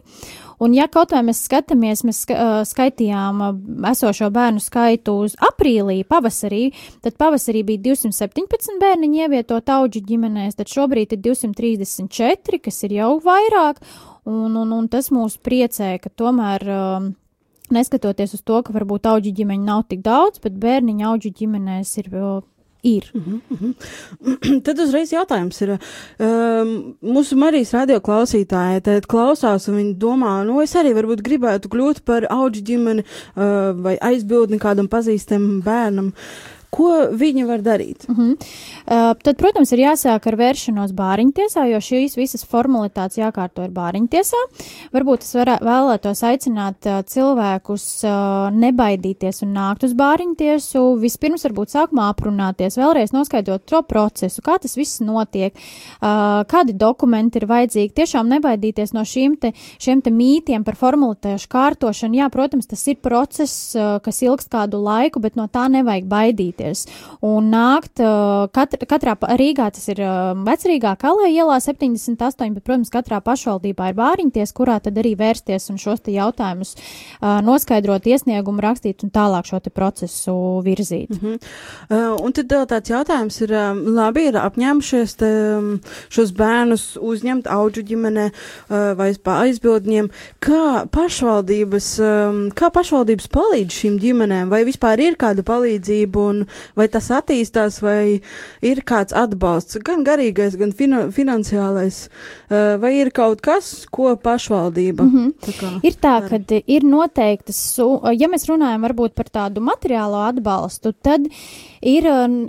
Un, 0.64 0.73
ja 0.73 0.87
kaut 0.88 1.11
vai 1.12 1.21
mēs 1.27 1.43
skatāmies, 1.45 2.07
mēs 2.09 2.23
uh, 2.33 2.62
skaitījām 2.64 3.43
uh, 3.45 3.59
esošo 3.90 4.31
bērnu 4.33 4.62
skaitu 4.64 5.19
uz 5.27 5.35
aprīlī, 5.45 5.99
pavasarī, 6.09 6.71
tad 7.05 7.19
pavasarī 7.21 7.61
bija 7.69 7.83
217 7.90 8.81
bērniņi 8.81 9.21
ievietot 9.27 9.69
auģu 9.75 10.01
ģimenēs, 10.09 10.57
tad 10.57 10.73
šobrīd 10.73 11.12
ir 11.19 11.21
234, 11.27 12.62
kas 12.64 12.81
ir 12.88 12.97
jau 12.97 13.11
vairāk, 13.27 13.85
un, 14.25 14.57
un, 14.57 14.73
un 14.73 14.88
tas 14.88 15.12
mūs 15.12 15.37
priecē, 15.37 15.99
ka 16.01 16.14
tomēr. 16.17 16.64
Uh, 16.64 17.12
Neskatoties 17.72 18.35
uz 18.37 18.42
to, 18.44 18.59
ka 18.61 18.74
varbūt 18.74 19.07
auģu 19.09 19.33
ģimeņu 19.38 19.64
nav 19.64 19.87
tik 19.88 20.03
daudz, 20.05 20.42
bet 20.44 20.59
bērniņu 20.61 21.07
auģu 21.09 21.31
ģimenēs 21.38 21.96
ir. 22.03 22.11
uh, 22.12 22.42
Ir. 22.85 23.11
Mm 23.14 23.40
-hmm. 23.48 24.61
Tad 24.66 24.79
uzreiz 24.79 25.12
jautājums 25.12 25.61
ir, 25.62 25.70
um, 25.70 26.72
mūsu 27.00 27.37
Marijas 27.37 27.72
radio 27.72 27.96
klausītāji, 27.96 28.83
tad 28.85 29.07
klausās 29.07 29.68
un 29.68 29.79
viņi 29.79 29.94
domā, 29.96 30.44
nu, 30.44 30.61
es 30.61 30.77
arī 30.77 30.92
varbūt 30.92 31.22
gribētu 31.24 31.68
kļūt 31.72 32.03
par 32.05 32.27
auģu 32.29 32.61
ģimeni 32.61 33.00
uh, 33.00 33.72
vai 33.83 33.96
aizbildni 33.96 34.59
kādam 34.59 34.88
pazīstamam 34.88 35.62
bērnam. 35.64 36.12
Ko 36.75 36.91
viņi 37.15 37.45
var 37.47 37.63
darīt? 37.63 38.09
Uh 38.09 38.17
-huh. 38.19 38.31
uh, 38.35 39.15
tad, 39.23 39.37
protams, 39.39 39.73
ir 39.73 39.85
jāsāk 39.85 40.27
ar 40.27 40.37
vēršanos 40.41 40.95
bāriņtiesā, 40.99 41.69
jo 41.71 41.79
šīs 41.79 42.17
visas 42.19 42.43
formalitātes 42.45 43.21
jākārto 43.21 43.63
ir 43.65 43.71
bāriņtiesā. 43.71 44.41
Varbūt 44.95 45.23
es 45.23 45.35
varē, 45.39 45.59
vēlētos 45.63 46.23
aicināt 46.27 46.87
uh, 46.87 47.03
cilvēkus 47.07 47.87
uh, 48.05 48.51
nebaidīties 48.51 49.43
un 49.47 49.55
nākt 49.55 49.85
uz 49.85 49.95
bāriņtiesu. 49.95 50.83
Vispirms, 50.99 51.45
varbūt 51.47 51.75
sākumā 51.77 52.09
aprunāties, 52.11 52.79
vēlreiz 52.81 53.15
noskaidrot 53.15 53.67
to 53.71 53.83
procesu, 53.83 54.43
kā 54.43 54.59
tas 54.59 54.77
viss 54.77 55.01
notiek, 55.01 55.55
uh, 55.55 56.43
kādi 56.51 56.75
dokumenti 56.75 57.39
ir 57.39 57.47
vajadzīgi. 57.47 57.95
Tiešām 57.95 58.29
nebaidīties 58.35 58.95
no 58.97 59.05
šīm 59.07 59.39
te, 59.41 59.53
šiem 59.79 60.03
te 60.03 60.11
mītiem 60.11 60.65
par 60.65 60.75
formalitāšu 60.75 61.49
kārtošanu. 61.49 62.19
Jā, 62.19 62.29
protams, 62.35 62.67
tas 62.67 62.87
ir 62.89 62.97
process, 62.97 63.77
uh, 63.77 64.01
kas 64.03 64.23
ilgst 64.23 64.51
kādu 64.51 64.83
laiku, 64.83 65.21
bet 65.21 65.37
no 65.37 65.47
tā 65.47 65.69
nevajag 65.69 66.09
baidīties. 66.11 66.63
Piedalīties 66.64 66.87
un 67.24 67.50
nākt. 67.53 68.00
Uh, 68.00 68.48
kat, 68.55 68.77
katrā 68.88 69.14
Rīgā 69.38 69.70
tas 69.74 69.88
ir 69.88 70.00
vecrīgā 70.44 70.94
Kalē 71.00 71.31
ielā 71.33 71.59
78, 71.61 72.55
bet, 72.55 72.64
protams, 72.64 72.90
katrā 72.92 73.20
pašvaldībā 73.24 73.90
ir 73.90 73.98
bāriņties, 73.98 74.53
kurā 74.57 74.81
tad 74.83 74.98
arī 74.98 75.14
vērsties 75.16 75.70
un 75.70 75.79
šos 75.79 76.05
te 76.05 76.14
jautājumus 76.14 76.74
noskaidrot, 77.20 78.07
iesniegumu 78.07 78.62
rakstīt 78.62 79.05
un 79.05 79.12
tālāk 79.14 79.48
šo 79.48 79.61
te 79.61 79.70
procesu 79.70 80.35
virzīt. 80.64 81.11
Mm 81.11 81.18
-hmm. 81.18 81.38
Uh, 81.90 82.24
un 82.24 82.33
tad 82.33 82.53
tāds 82.53 82.90
jautājums 82.90 83.40
ir, 83.42 83.50
labi, 83.94 84.29
ir 84.29 84.35
apņēmušies 84.35 85.16
te, 85.16 85.31
šos 86.09 86.33
bērnus 86.33 86.96
uzņemt 87.00 87.46
auģu 87.46 87.83
ģimenē 87.83 88.31
uh, 88.31 88.94
vai 88.96 89.12
aizbildņiem. 89.24 90.11
Kā 90.40 90.87
pašvaldības, 90.90 91.98
um, 91.98 92.50
kā 92.50 92.70
pašvaldības 92.70 93.29
palīdz 93.29 93.72
šīm 93.72 93.98
ģimenēm? 93.98 94.48
Vai 94.48 94.64
vispār 94.64 95.00
ir 95.00 95.16
kāda 95.16 95.44
palīdzība 95.46 96.24
un 96.31 96.44
vai 96.77 96.88
tas 96.88 97.11
attīstās 97.14 97.81
vai 97.85 98.21
ir 98.62 98.83
kāds 98.87 99.14
atbalsts, 99.17 99.79
gan 99.85 100.05
garīgais, 100.07 100.59
gan 100.61 100.73
fina 100.73 101.07
finansiālais? 101.14 102.09
Vai 102.81 102.93
ir 103.01 103.11
kaut 103.14 103.43
kas, 103.45 103.87
ko 103.90 104.14
pašvaldība? 104.17 105.05
Mm 105.05 105.12
-hmm. 105.14 105.33
tā 105.45 105.81
Ir 105.83 105.95
tā, 106.01 106.14
ka 106.29 106.61
ir 106.67 106.85
noteiktas, 106.85 107.79
ja 108.19 108.29
mēs 108.29 108.49
runājam 108.49 108.83
varbūt 108.88 109.14
par 109.14 109.29
tādu 109.31 109.61
materiālo 109.61 110.23
atbalstu, 110.29 110.93
tad 110.93 111.27
ir, 111.83 112.05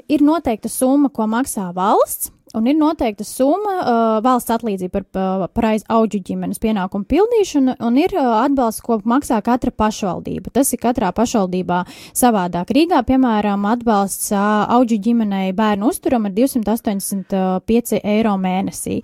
ir 0.08 0.22
noteikta 0.22 0.70
summa, 0.70 1.10
ko 1.10 1.24
maksā 1.24 1.74
valsts. 1.74 2.32
Un 2.56 2.68
ir 2.72 2.78
noteikta 2.80 3.26
summa 3.28 3.74
uh, 3.82 4.04
valsts 4.26 4.54
atlīdzība 4.56 4.92
par, 4.94 5.04
pa- 5.12 5.48
par 5.54 5.68
aiz 5.74 5.84
auģu 5.92 6.22
ģimenes 6.30 6.62
pienākumu 6.64 7.06
pildīšanu, 7.12 7.76
un 7.84 7.98
ir 8.00 8.14
uh, 8.16 8.30
atbalsts, 8.46 8.84
ko 8.86 9.00
maksā 9.04 9.42
katra 9.46 9.74
pašvaldība. 9.76 10.54
Tas 10.56 10.72
ir 10.76 10.80
katrā 10.84 11.10
pašvaldībā 11.16 11.82
savādāk. 12.16 12.72
Rīgā, 12.76 13.02
piemēram, 13.10 13.66
atbalsts 13.74 14.32
uh, 14.32 14.66
auģu 14.78 15.00
ģimenei 15.10 15.52
bērnu 15.58 15.90
uzturam 15.92 16.30
ir 16.30 16.36
285 16.40 18.00
eiro 18.04 18.36
mēnesī. 18.42 19.02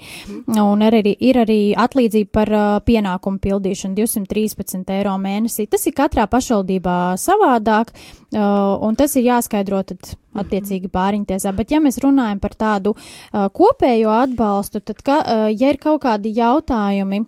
Un 0.51 0.81
ir 0.85 0.97
arī, 1.01 1.13
ir 1.19 1.41
arī 1.43 1.59
atlīdzība 1.77 2.31
par 2.35 2.51
uh, 2.55 2.79
pienākumu 2.85 3.41
pildīšanu 3.43 3.97
213 3.99 4.95
eiro 4.97 5.17
mēnesī. 5.21 5.67
Tas 5.71 5.85
ir 5.89 5.95
katrā 5.97 6.27
pašvaldībā 6.31 6.97
savādāk, 7.21 7.91
uh, 7.93 8.77
un 8.85 8.95
tas 8.99 9.15
ir 9.19 9.27
jāskaidro 9.31 9.83
tad 9.91 10.13
attiecīgi 10.31 10.87
bāriņtiesā. 10.93 11.51
Bet 11.57 11.73
ja 11.73 11.81
mēs 11.83 11.97
runājam 12.03 12.39
par 12.39 12.53
tādu 12.55 12.93
uh, 12.95 13.40
kopējo 13.49 14.11
atbalstu, 14.13 14.81
tad, 14.85 15.01
ka, 15.05 15.21
uh, 15.21 15.47
ja 15.49 15.71
ir 15.73 15.79
kaut 15.81 16.03
kādi 16.05 16.33
jautājumi, 16.37 17.23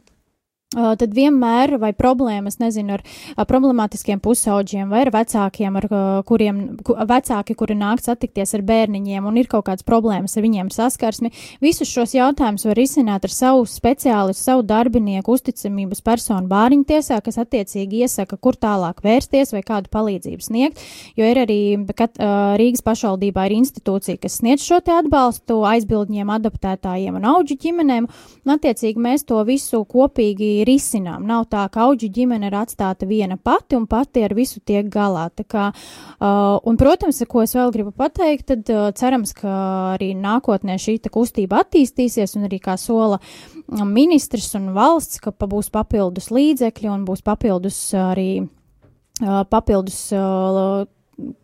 tad 0.73 1.13
vienmēr 1.15 1.77
vai 1.81 1.91
problēmas, 1.97 2.59
nezinu, 2.61 2.97
ar 2.97 3.47
problemātiskiem 3.49 4.21
pusauģiem 4.23 4.89
vai 4.91 5.03
ar 5.05 5.11
vecākiem, 5.13 5.77
ar 5.79 5.87
kuriem 6.27 6.61
ku, 6.85 6.95
vecāki, 7.09 7.55
kuri 7.57 7.77
nāk 7.77 8.01
satikties 8.03 8.55
ar 8.57 8.63
bērniņiem 8.67 9.27
un 9.29 9.37
ir 9.39 9.49
kaut 9.51 9.67
kādas 9.69 9.85
problēmas 9.87 10.37
ar 10.37 10.45
viņiem 10.45 10.71
saskarsmi, 10.73 11.33
visus 11.63 11.91
šos 11.91 12.15
jautājumus 12.17 12.65
var 12.69 12.79
risināt 12.79 13.27
ar 13.27 13.33
savu 13.33 13.67
speciālistu, 13.69 14.43
savu 14.43 14.65
darbinieku, 14.67 15.37
uzticamības 15.37 16.03
personu 16.05 16.49
bāriņtiesā, 16.51 17.19
kas 17.23 17.39
attiecīgi 17.43 18.03
iesaka, 18.03 18.37
kur 18.41 18.57
tālāk 18.57 19.03
vērsties 19.05 19.53
vai 19.55 19.63
kādu 19.65 19.91
palīdzību 19.93 20.43
sniegt, 20.43 20.81
jo 21.19 21.29
ir 21.29 21.43
arī 21.45 21.61
kat, 21.95 22.17
Rīgas 22.59 22.83
pašvaldībā 22.85 23.47
ir 23.47 23.57
institūcija, 23.59 24.19
kas 24.21 24.39
sniedz 24.41 24.65
šo 24.65 24.79
te 24.83 24.93
atbalstu 24.95 25.59
aizbildņiem, 25.67 26.31
adaptētājiem 26.33 27.19
un 27.19 27.29
auģu 27.33 27.57
ģimenēm, 27.63 28.09
un 28.43 28.55
attiecīgi 28.55 29.01
mēs 29.01 29.27
to 29.29 29.39
visu 29.47 29.83
kopīgi 29.89 30.62
risinām. 30.67 31.25
Nav 31.27 31.47
tā, 31.51 31.65
ka 31.71 31.87
auģu 31.87 32.09
ģimene 32.13 32.49
ir 32.49 32.57
atstāta 32.57 33.07
viena 33.09 33.37
pati 33.37 33.77
un 33.77 33.87
pati 33.89 34.23
ar 34.25 34.35
visu 34.37 34.61
tiek 34.65 34.87
galā. 34.91 35.27
Tā 35.35 35.45
kā, 35.49 35.67
uh, 35.73 36.57
un, 36.63 36.79
protams, 36.79 37.21
ko 37.29 37.43
es 37.43 37.55
vēl 37.57 37.73
gribu 37.75 37.93
pateikt, 37.95 38.47
tad 38.51 38.73
uh, 38.73 38.89
cerams, 38.97 39.35
ka 39.37 39.53
arī 39.95 40.13
nākotnē 40.19 40.79
šī 40.81 40.99
kustība 41.13 41.63
attīstīsies 41.63 42.37
un 42.37 42.47
arī 42.49 42.61
kā 42.63 42.77
sola 42.79 43.19
um, 43.19 43.87
ministrs 43.91 44.53
un 44.59 44.71
valsts, 44.75 45.21
ka 45.23 45.33
būs 45.37 45.71
papildus 45.73 46.31
līdzekļi 46.33 46.91
un 46.91 47.05
būs 47.07 47.23
papildus 47.25 47.79
arī 47.97 48.31
uh, 48.43 49.43
papildus. 49.49 50.05
Uh, 50.15 50.85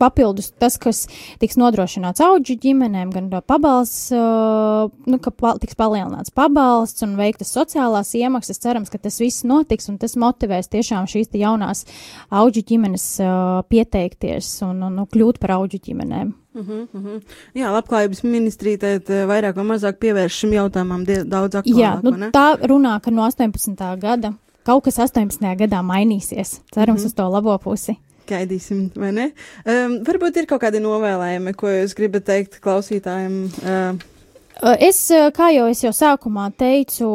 Papildus 0.02 0.50
tas, 0.58 0.80
kas 0.82 1.04
tiks 1.42 1.58
nodrošināts 1.62 2.24
auģu 2.26 2.56
ģimenēm, 2.64 3.12
gan 3.14 3.28
pabalsts, 3.46 4.10
uh, 4.16 4.90
nu, 5.06 5.20
ka 5.22 5.30
pa, 5.30 5.54
tiks 5.62 5.78
palielināts 5.78 6.34
pabalsts 6.34 7.06
un 7.06 7.14
veiktas 7.20 7.54
sociālās 7.54 8.16
iemaksas. 8.18 8.62
Cerams, 8.64 8.90
ka 8.90 8.98
tas 8.98 9.20
viss 9.22 9.46
notiks 9.46 9.90
un 9.92 10.00
tas 10.02 10.18
motivēs 10.20 10.72
tiešām 10.74 11.06
šīs 11.10 11.30
jaunās 11.38 11.86
auģu 12.34 12.66
ģimenes 12.74 13.08
uh, 13.22 13.62
pieteikties 13.70 14.56
un, 14.66 14.82
un, 14.90 15.00
un 15.04 15.10
kļūt 15.10 15.38
par 15.44 15.60
auģu 15.60 15.84
ģimenēm. 15.86 16.34
Uh 16.60 16.66
-huh, 16.66 16.88
uh 16.94 17.02
-huh. 17.06 17.22
Jā, 17.54 17.70
labklājības 17.72 18.24
ministrija 18.24 18.78
eh, 18.98 19.26
vairāk 19.28 19.56
vai 19.56 19.66
mazāk 19.66 20.02
pievērš 20.02 20.34
šim 20.34 20.54
jautājumam 20.54 21.06
daudz 21.06 21.56
aktuālāk. 21.56 21.80
Jā, 21.80 22.00
nu, 22.04 22.12
ne? 22.12 22.32
tā 22.32 22.58
runā, 22.62 23.00
ka 23.02 23.12
no 23.12 23.22
18. 23.22 24.00
gada 24.00 24.34
kaut 24.64 24.84
kas 24.84 25.00
18. 25.00 25.56
gadā 25.58 25.82
mainīsies. 25.82 26.62
Cerams, 26.74 27.02
mm 27.02 27.04
-hmm. 27.04 27.06
uz 27.06 27.14
to 27.14 27.30
labo 27.30 27.58
pusi. 27.58 27.98
Gaidīsim, 28.30 28.86
vai 29.00 29.12
ne? 29.16 29.28
Um, 29.66 30.00
varbūt 30.08 30.42
ir 30.42 30.48
kaut 30.50 30.64
kādi 30.64 30.82
novēlējumi, 30.84 31.56
ko 31.58 31.72
jūs 31.74 31.98
gribat 31.98 32.28
teikt 32.30 32.60
klausītājiem. 32.64 33.38
Uh, 33.64 34.19
Es, 34.60 35.06
kā 35.08 35.54
jau 35.56 35.70
es 35.72 35.80
jau 35.86 35.92
sākumā 35.96 36.50
teicu, 36.60 37.08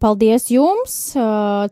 paldies 0.00 0.46
jums. 0.48 0.94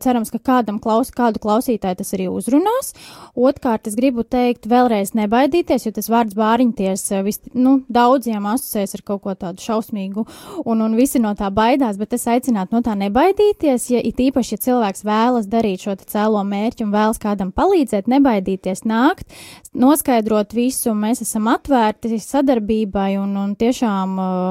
Cerams, 0.03 0.29
ka 0.29 0.37
kādam 0.37 0.77
klaus, 0.81 1.09
kādu 1.09 1.41
klausītāju 1.41 1.97
tas 1.97 2.13
arī 2.13 2.27
uzrunās. 2.29 2.91
Otkārt, 3.33 3.89
es 3.89 3.95
gribu 3.97 4.21
teikt, 4.21 4.67
vēlreiz 4.69 5.15
nebaidīties, 5.17 5.87
jo 5.87 5.93
tas 5.95 6.11
vārds 6.11 6.37
bāriņties 6.37 7.05
vis, 7.25 7.41
nu, 7.57 7.79
daudziem 7.89 8.45
asociēs 8.51 8.93
ar 8.99 9.03
kaut 9.07 9.23
ko 9.23 9.33
tādu 9.39 9.63
šausmīgu, 9.63 10.27
un, 10.65 10.85
un 10.85 10.97
visi 10.99 11.21
no 11.23 11.31
tā 11.39 11.49
baidās, 11.49 11.97
bet 11.97 12.13
es 12.17 12.27
aicinātu 12.29 12.75
no 12.75 12.83
tā 12.85 12.93
nebaidīties, 12.99 13.87
ja 13.95 14.03
it 14.03 14.19
īpaši, 14.21 14.57
ja 14.57 14.65
cilvēks 14.67 15.05
vēlas 15.07 15.49
darīt 15.49 15.87
šo 15.87 15.95
cēlo 16.03 16.43
mērķi 16.45 16.85
un 16.85 16.93
vēlas 16.93 17.21
kādam 17.23 17.55
palīdzēt, 17.55 18.11
nebaidīties 18.11 18.83
nākt, 18.85 19.31
noskaidrot 19.71 20.53
visu, 20.53 20.93
mēs 20.93 21.23
esam 21.23 21.47
atvērti 21.49 22.19
sadarbībai 22.19 23.13
un, 23.23 23.37
un 23.39 23.55
tiešām 23.55 24.19
uh, 24.19 24.50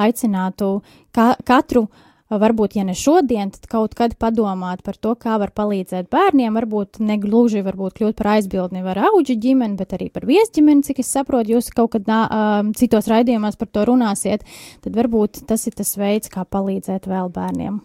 aicinātu 0.00 0.80
ka, 1.14 1.34
katru, 1.48 1.86
varbūt, 2.32 2.76
ja 2.78 2.84
ne 2.88 2.94
šodien, 2.96 3.50
tad 3.52 3.66
kaut 3.70 3.94
kad 3.98 4.14
padomāt 4.20 4.82
par 4.84 4.96
to, 4.96 5.14
kā 5.20 5.36
var 5.40 5.52
palīdzēt 5.54 6.08
bērniem, 6.12 6.54
varbūt 6.56 7.02
ne 7.04 7.18
gluži 7.20 7.64
varbūt 7.66 7.98
kļūt 7.98 8.18
par 8.18 8.32
aizbildni 8.36 8.84
ar 8.88 9.02
auģu 9.10 9.36
ģimeni, 9.42 9.76
bet 9.76 9.96
arī 9.96 10.08
par 10.12 10.26
viesģimeni, 10.28 10.84
cik 10.88 11.02
es 11.04 11.12
saprotu, 11.12 11.56
jūs 11.56 11.72
kaut 11.76 11.92
kad 11.96 12.08
nā, 12.08 12.20
um, 12.26 12.74
citos 12.78 13.10
raidījumos 13.12 13.58
par 13.60 13.72
to 13.72 13.86
runāsiet, 13.88 14.46
tad 14.84 14.96
varbūt 14.96 15.44
tas 15.48 15.66
ir 15.68 15.76
tas 15.76 15.96
veids, 16.00 16.32
kā 16.32 16.46
palīdzēt 16.48 17.10
vēl 17.10 17.32
bērniem. 17.32 17.82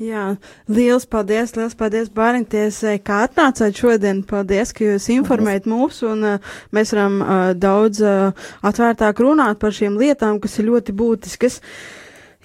Jā, 0.00 0.24
liels 0.70 1.06
paldies, 1.10 1.54
liels 1.58 1.76
paldies 1.78 2.10
Bāriņtiesai, 2.14 2.96
kā 3.04 3.22
atnācāt 3.26 3.76
šodien. 3.76 4.24
Paldies, 4.26 4.72
ka 4.76 4.86
jūs 4.86 5.10
informējat 5.12 5.68
mūs, 5.70 6.02
un 6.08 6.26
uh, 6.34 6.52
mēs 6.74 6.94
varam 6.96 7.20
uh, 7.20 7.38
daudz 7.54 8.02
uh, 8.04 8.50
atvērtāk 8.66 9.20
runāt 9.22 9.60
par 9.62 9.76
šīm 9.76 10.00
lietām, 10.00 10.40
kas 10.42 10.58
ir 10.58 10.70
ļoti 10.70 10.96
būtiskas. 10.96 11.60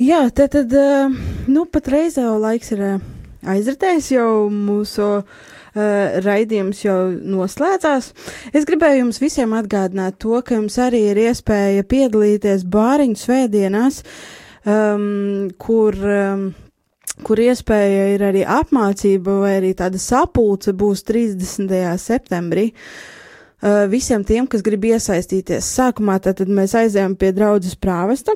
Jā, 0.01 0.25
tad, 0.35 0.51
tad 0.57 0.73
uh, 0.75 1.11
nu, 1.47 1.67
patreiz 1.71 2.19
jau 2.19 2.35
laiks 2.43 2.73
ir 2.75 2.83
uh, 2.83 3.11
aizritējis, 3.55 4.11
jau 4.17 4.29
mūsu 4.51 5.07
uh, 5.21 5.53
raidījums 6.25 6.83
jau 6.85 6.97
noslēdzās. 7.15 8.11
Es 8.55 8.67
gribēju 8.67 9.05
jums 9.05 9.21
visiem 9.23 9.55
atgādināt 9.55 10.19
to, 10.23 10.35
ka 10.43 10.59
jums 10.59 10.77
arī 10.81 11.05
ir 11.13 11.23
iespēja 11.29 11.87
piedalīties 11.87 12.67
bāriņu 12.67 13.23
svētdienās, 13.23 14.03
um, 14.67 15.49
kur. 15.61 15.99
Um, 16.03 16.45
kur 17.23 17.39
iespēja 17.39 18.10
ir 18.15 18.23
arī 18.28 18.41
apmācība 18.47 19.39
vai 19.43 19.54
arī 19.60 19.71
tāda 19.78 19.99
sapulce 20.01 20.73
būs 20.75 21.06
30. 21.08 21.71
septembrī. 22.01 22.71
Uh, 23.65 23.86
visiem 23.89 24.25
tiem, 24.28 24.49
kas 24.51 24.62
grib 24.65 24.84
iesaistīties, 24.89 25.65
sākumā 25.78 26.19
tad 26.21 26.43
mēs 26.51 26.75
aizējām 26.75 27.15
pie 27.17 27.32
draudzes 27.34 27.78
prāvesta, 27.80 28.36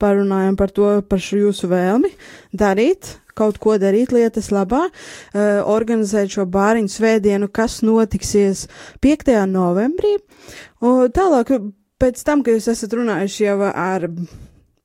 parunājam 0.00 0.56
par 0.58 0.72
to, 0.74 0.88
par 1.06 1.20
šo 1.22 1.42
jūsu 1.44 1.68
vēlmi 1.70 2.10
darīt, 2.56 3.12
kaut 3.36 3.60
ko 3.62 3.76
darīt 3.78 4.14
lietas 4.16 4.48
labā, 4.54 4.86
uh, 4.88 5.60
organizēt 5.70 6.32
šo 6.32 6.48
bāriņu 6.48 6.90
svētdienu, 6.96 7.50
kas 7.52 7.82
notiksies 7.84 8.64
5. 9.04 9.36
novembrī. 9.52 10.16
Un 10.80 11.12
tālāk, 11.14 11.52
pēc 12.00 12.24
tam, 12.26 12.42
kad 12.42 12.56
jūs 12.56 12.72
esat 12.72 12.96
runājuši 12.96 13.46
jau 13.46 13.60
ar 13.68 14.08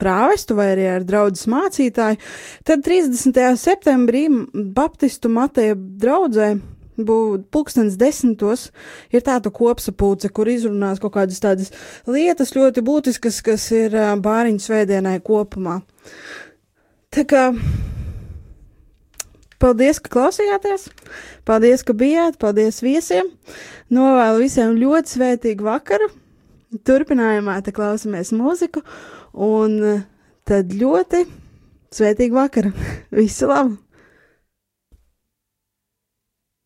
prāvestu 0.02 0.58
vai 0.58 0.72
arī 0.74 0.90
ar 0.98 1.08
draugu 1.08 1.54
mācītāju, 1.54 2.20
tad 2.68 2.84
30. 2.86 3.42
septembrī 3.62 4.28
Baptistu 4.52 5.32
Mateja 5.32 5.78
draudzē 5.78 6.56
pulkstens 7.52 7.98
desmitos, 7.98 8.70
ir 9.12 9.24
tāda 9.26 9.52
kopsapulce, 9.54 10.30
kur 10.30 10.50
izrunās 10.52 11.00
kaut 11.02 11.16
kādas 11.16 11.40
tādas 11.42 11.72
lietas 12.08 12.54
ļoti 12.56 12.84
būtiskas, 12.86 13.42
kas 13.42 13.72
ir 13.72 13.96
bāriņu 14.22 14.60
svētdienai 14.62 15.20
kopumā. 15.24 15.82
Tā 17.12 17.26
kā 17.28 17.50
paldies, 19.62 20.00
ka 20.00 20.12
klausījāties, 20.14 20.90
paldies, 21.46 21.84
ka 21.84 21.94
bijāt, 21.94 22.40
paldies 22.42 22.82
viesiem. 22.84 23.30
Novēlu 23.92 24.46
visiem 24.46 24.78
ļoti 24.80 25.18
svētīgu 25.18 25.68
vakaru. 25.68 26.10
Turpinājumā 26.88 27.58
te 27.66 27.74
klausamies 27.76 28.32
mūziku, 28.32 28.80
un 29.34 29.78
tad 30.48 30.74
ļoti 30.76 31.26
svētīgu 31.91 32.39
vakaru. 32.39 32.74
Visu 33.17 33.50
labu! 33.52 33.78